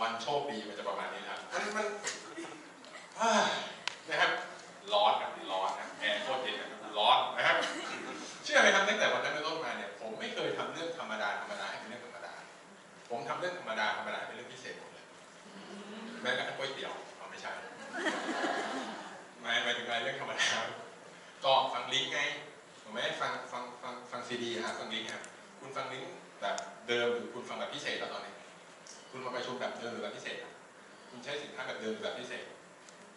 [0.00, 1.86] วันโชคดีมันจะประมาณนี้นะครับมันมัน
[3.20, 3.32] อ่า
[4.08, 4.32] นะครับ
[4.92, 5.29] ร้อนนะร้อ
[13.10, 15.04] ผมทำเรื่องธรรมดาธรรมดาเป็นเรื่องพิเศษหมดเลย
[16.22, 17.52] แม้กระทั่งก๋วยเตี๋ยวเอาไม่ใช่
[19.40, 20.48] ไม่หมายถึงอะไรเรื่องธรรมดา
[21.44, 22.20] ก็ฟังลิงก์ไง
[22.82, 25.22] ถูกไหมฟังฟังฟังฟังซีดีครับฟังลิงก์ครับ
[25.60, 26.56] คุณฟังลิงก์แบบ
[26.88, 28.34] เดิมหรือคุณฟังแบบพิเศษแล้วตอนนี้
[29.10, 30.36] คุณมาประชุมแบบเดิมหรือแบบพิเศษ
[31.10, 32.44] คุณใช้สินค้าแบบเดิมหรือแบบพิเศษ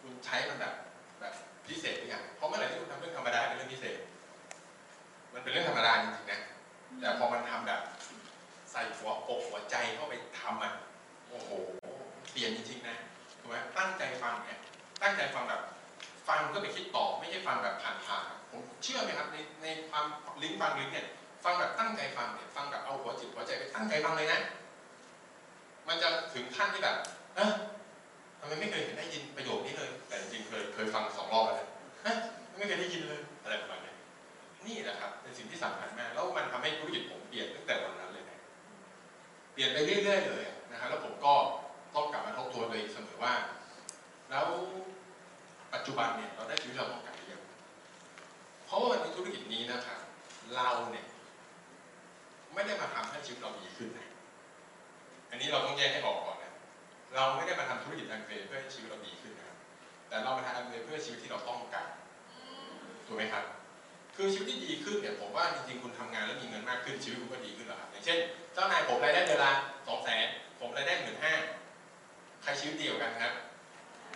[0.01, 0.73] คุณใช้มันแบบ
[1.19, 1.33] แบบ
[1.67, 3.97] พิเศษหรือยังเพราะเมื่อไหร่ที่คุณทำเรื่องธรรมดาเป็นเรื่องพิเศษ
[5.33, 6.41] มันเป็นเรื่องธรรมดาจริงๆนะ
[6.99, 7.81] แต่พอมันทำแบบ
[8.73, 10.73] ใส่หัวอกหัวใจเข้าไปทำมัน
[11.29, 11.49] โอ้โห
[12.31, 12.97] เปลี่ยนจริงๆนะ
[13.39, 14.59] ถูกไหมตั้งใจฟังเนี่ย
[15.01, 15.61] ตั้งใจฟังแบบ
[16.27, 20.05] ฟังเพื่อไปคิดต่อไม่ใช่ฟังแบบผ่านๆผมเชื่อไหมครับในในความ
[20.43, 21.07] ลิงก์ฟังลิงก์เนี่ย
[21.43, 24.39] ฟังแบบตั้งใจฟังเนี่ยฟังแบบเอาหัวจิตหัวใจไปตั้งใจฟังเลยนะ
[25.87, 26.97] มันจะถึงขั้นที่แบบ
[27.35, 27.51] เอ๊ะ
[28.39, 31.67] ทำไมไม่เคยเห็นได้ยินประโยคนี้เลย แต่จริงเคยเคยฟังสองรอบแล้วนะ
[32.03, 32.15] เอ๊ะ
[32.57, 33.93] ไม่เคยได้ยินเลยอะไรประมาณนี้
[34.67, 38.12] นี่แหละครับเป็นสิ่งที่สำคัญมาก แล้วมันทำให้ธุรกิจผมเปลี่ยนตั้งแต่วันนั้น
[39.53, 41.33] เปลี่ยนไปเรื่อยๆเลยนะฮะแล้วผมก็
[41.95, 43.33] ต้องกลับมาทบทวนตัวเองเสมอว่า
[44.29, 44.47] แล้ว
[45.73, 47.43] ปัจจุบันเนี่ยเราได้ชีวิตเราต้องการหรือยัง
[48.65, 49.99] เพราะว่าในธุรกิจนี้นะครับ
[50.55, 51.05] เราเนี่ย
[52.53, 54.07] ไม่ได้มาทำให้ชีวิตเราดีขึ้นนะ
[55.29, 56.53] อันนี้เราต้องแยกให้ออกก่อนนะ
[57.15, 59.57] เราไม่ได้มาทำธุรกิจทางเฟรเพื่อให้ชีวิตเราดีขึ้นนะครับ
[60.09, 61.89] แต่เรามาทำทางเฟรเพื่อชีวิตที่เราต้องการ
[63.05, 63.43] ถูกไหมครับ
[64.15, 68.17] คือชีวิตที่ดีขึ้นเนี่ยผมว่าจริงๆคุณทำงานแล้วมีเงินมากขึ้นชีวิตคุณก็ดีขึ้นแล้วครับอย่างเช่น
[68.53, 69.53] เจ้านายผมรายได้เดือนละ
[69.87, 70.27] สองแสน
[70.59, 71.33] ผมรายได้หมื่นห้า
[72.43, 73.33] ใครชีวิตดีกว่ากันครับ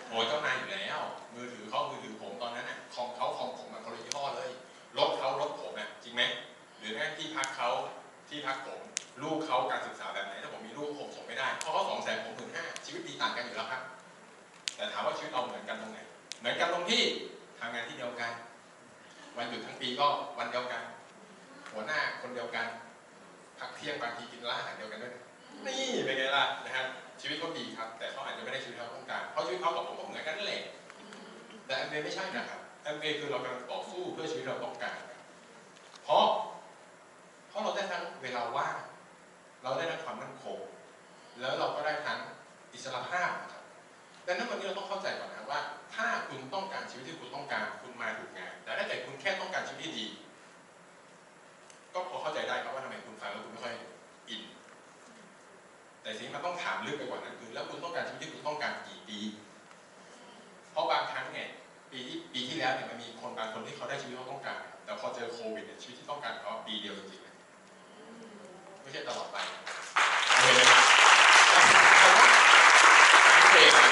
[0.07, 0.99] โอ้ยเจ้านายอยู่แล้ว
[1.33, 4.49] มือถือเขามือถือผมตอนนั้นน่ะคอมเขาคอมผมมันคนละยี่ห้อเลย
[4.97, 6.21] รถเขารถผมน่ะจริงไหม
[6.79, 7.69] หรือแม้ที่พักเขา
[8.29, 8.79] ที่พักผม
[9.21, 13.81] ลูกเขาการศึกษาแบบไหนถ้าผมมีลูกผมส่งไม่ได้เพราะเขาสองแสนผมหมื่นห้าชีวิตดีต่างกันอยู่แล้วครับ
[14.75, 15.99] แต่ถามว่าชีวิตเราเหมือนกันตรงไหน
[16.39, 17.01] เหมือนกันตรงที่
[17.59, 18.31] ทำงานที่เดียวกัน
[19.37, 20.07] วันหยุดทั้งปีก็
[20.39, 20.81] วันเดียวกัน
[21.73, 22.67] หัวหน้าคนเดียวกัน
[23.59, 25.13] พักเที่ยงบางทีกินร้านอาหารเดียวกันด้วย
[25.67, 26.85] นี่เป็นไงล่ะนะครับ
[27.21, 30.63] ชีวิตเขาดีครับ แต่เขาอาจจะไม่ได้ชีวิตที่เขาต้องการเพราะชีวิตเขากับผมก็เหมือนกันนั่นแหละ
[31.65, 34.99] แต่แอมเบไม่ใช่นะครับแอมเบคือเรากำลังต่อสู้เพื่อชีวิตเราต้องการ
[36.03, 36.25] เพราะ
[37.49, 38.77] เพราะเราได้ทั้งเวลาว่าง
[39.63, 40.59] เราได้ทั้งความมั่นคง
[41.39, 42.19] แล้วเราก็ได้ทั้ง
[42.73, 43.63] อิสรภาพครับ
[44.25, 45.59] ดังนั้นวันนี้เราต้องเข้าใจก่อนนะว่า
[45.95, 50.05] ถ้าคุณต้องการชีวิตที่คุณต้องการคุ มาถูกงาน แต่ถ้าเกิดคุณแค่ต้องการชีวิตที่ดี
[51.93, 53.75] ก็พอเข้าใจได้ครับว่าทำไมคุณฟังแล้วคุณไม่ค่อย
[54.29, 54.41] อิน
[56.01, 59.19] แต่สิ่งที่มันต้องถามลึกไปกว่านั้นคือ แล้วคุณต้องการชีวิตที่คุณต้องการกี่ปี
[60.71, 61.47] เพราะบางครั้งเนี่ย
[61.91, 67.35] ปีที่ปีที่แล้วเนี่ยมันมีคนบางคนที่เขาได้ชีวิตที่เขาต้องการ แต่พอเจอโควิดเนี่ยชีวิตที่ต้องการเขาปีเดียวจริงๆนะ
[68.81, 69.37] ไม่ใช่ตลอดไป
[70.29, 70.83] โอเคไหมครับ
[71.51, 72.31] เราต้อง
[73.25, 73.87] ถามตัวเองนะ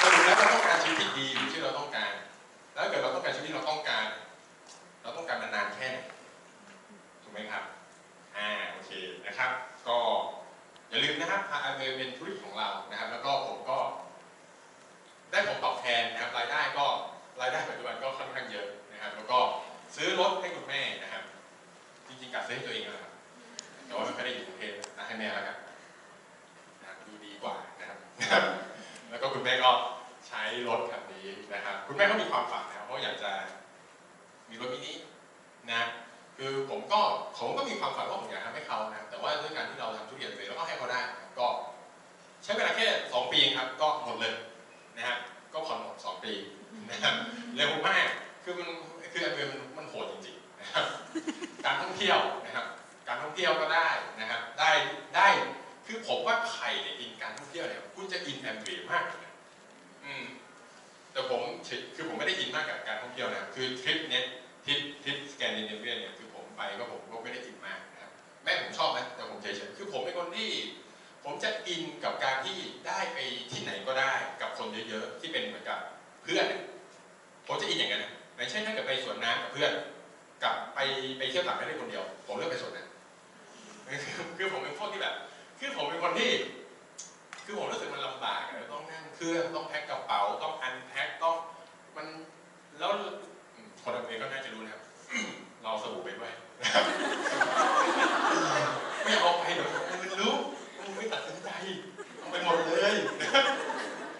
[0.00, 2.12] สรุปแล้วเราต้องการชีวิตที่ดีหรือที่เราต้องการ
[2.74, 3.25] แล้วถ้าเกิดเราต้องการชีวิตที่เราต้อง
[9.38, 9.52] ครับ
[9.88, 9.98] ก็
[10.88, 13.78] อย่าลืมนะครับพาเวป็นธุรกิจของเรานะครับ แล้วก็ผมก็
[15.30, 16.86] ได้ผมตอบแทนนะครับรายได้ก็
[17.40, 19.38] รายได้ปัจจุบันก็ค่อนข้างเยอะนะครับ แล้วก็
[19.96, 21.24] ซื้อรถให้คุณแม่นะครับ
[22.08, 23.12] จริงๆกะซื้อให้ตัวเองนะครับ
[23.86, 25.56] แต่ว่าไม่ได้อยู่กรุงเทพนะให้แม่แล้วกัน
[27.06, 27.98] ดูดีกว่านะครับ
[29.10, 29.70] แล้วก็คุณแม่ก็
[30.28, 33.32] ใช้รถคันนี้นะครับ คุณแม่ก็มีความฝันนะเพราะอยากจะ
[34.50, 34.92] มีรถมินิ
[35.70, 35.80] นะ
[36.38, 37.00] คือผมก็
[37.38, 41.00] ผมก็มีความฝันว่าผมอยากทำให้เขานะแต่ว่าด้วยการที่เราทำทุเรียนเสร็จแล้วก็ให้เขาได้
[41.38, 41.46] ก็
[42.42, 44.34] ใช้เวลาแค่ 2 ปีครับ ก็หมดเลย
[44.96, 45.16] นะฮะ
[45.52, 46.32] ก็ผ่อนหมดสองปี
[46.90, 47.14] นะครับ
[47.56, 48.06] เร็วมาก
[48.44, 48.68] คือมัน
[49.12, 50.84] คือแอัเมันมันโหดจริงๆนะครับ
[51.64, 52.66] การท่องเที่ยวนะครับ
[53.08, 53.88] การท่องเที่ยวก็ได้
[54.20, 54.70] นะครับ ได้
[55.16, 55.28] ได้
[55.86, 59.32] คือผมว่าใครเนี่ยอินการท่องเที่ยวเนี่ยคุณจะอินแอมเบมากเลย
[60.04, 60.24] อืม
[61.12, 61.40] แต่ผม
[61.94, 64.24] คือผมไม่ได้อินมากกับการท่องเที่ยวนะคือทริปเนี้ย
[66.78, 68.10] ก็ผมก็ไม่ได้อินมากนะครับ
[68.44, 70.50] แม่ผมชอบนะแต่ผมเฉยๆคือผมเป็นคนที่
[71.24, 73.18] ผมจะอินกับการที่ได้ไป
[73.50, 75.78] ที่ไหนก็ได้กับคนเยอะๆที่เป็นเหมือนกับ
[76.22, 76.46] เพื่อน
[77.46, 78.06] ผมจะอินอย่างนั้น
[78.36, 79.72] ไม่ใช่นถ้าเกิดไปสวนน้ำกับเพื่อน
[80.42, 80.78] กับไป
[81.18, 85.14] ไปเที่ยวต่างประเทศคนเดียว ผมเลือกไปสวนน้ำคือผมเป็นพวกที่แบบ
[85.60, 86.30] คือผมเป็นคนที่
[87.44, 88.40] คือผมรู้สึกมันลำบาก
[88.72, 91.36] ต้องนั่งเครื่องต้องแพ็คกระเป๋าต้องอันแพ็คต้อง
[91.96, 92.06] มัน
[92.78, 92.90] แล้ว
[93.82, 94.82] คนทำเองก็น่าจะรู้นะครับ
[95.62, 96.32] เราสบู่ไปด้วย
[99.04, 99.68] ไม่เอาไปเดี๋ยว
[100.02, 100.34] มันรู้
[100.78, 101.50] มันไม่ตัดสินใจ
[102.18, 102.94] เอาไปหมดเลย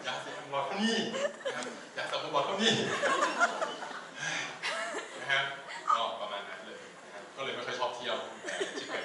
[0.04, 0.96] อยากเสียหลอดเท่านี้
[1.94, 2.72] อยากสับหลอดเท่านี้
[5.20, 5.40] นะฮะ
[5.96, 6.78] ก็ประมาณนั้นเลย
[7.36, 8.16] ก็เลยไม่ค่อยชอบเที่ยว
[8.78, 9.04] ชิบเป่ง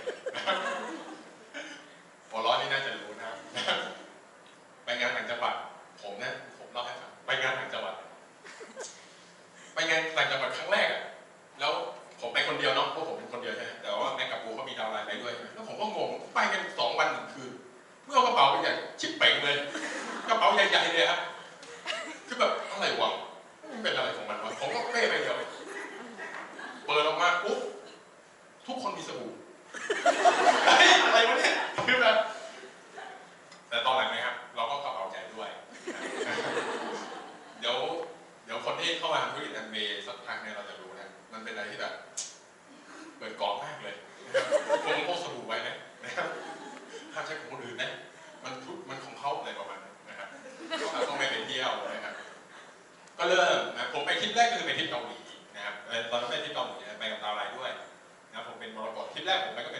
[59.32, 59.71] happened.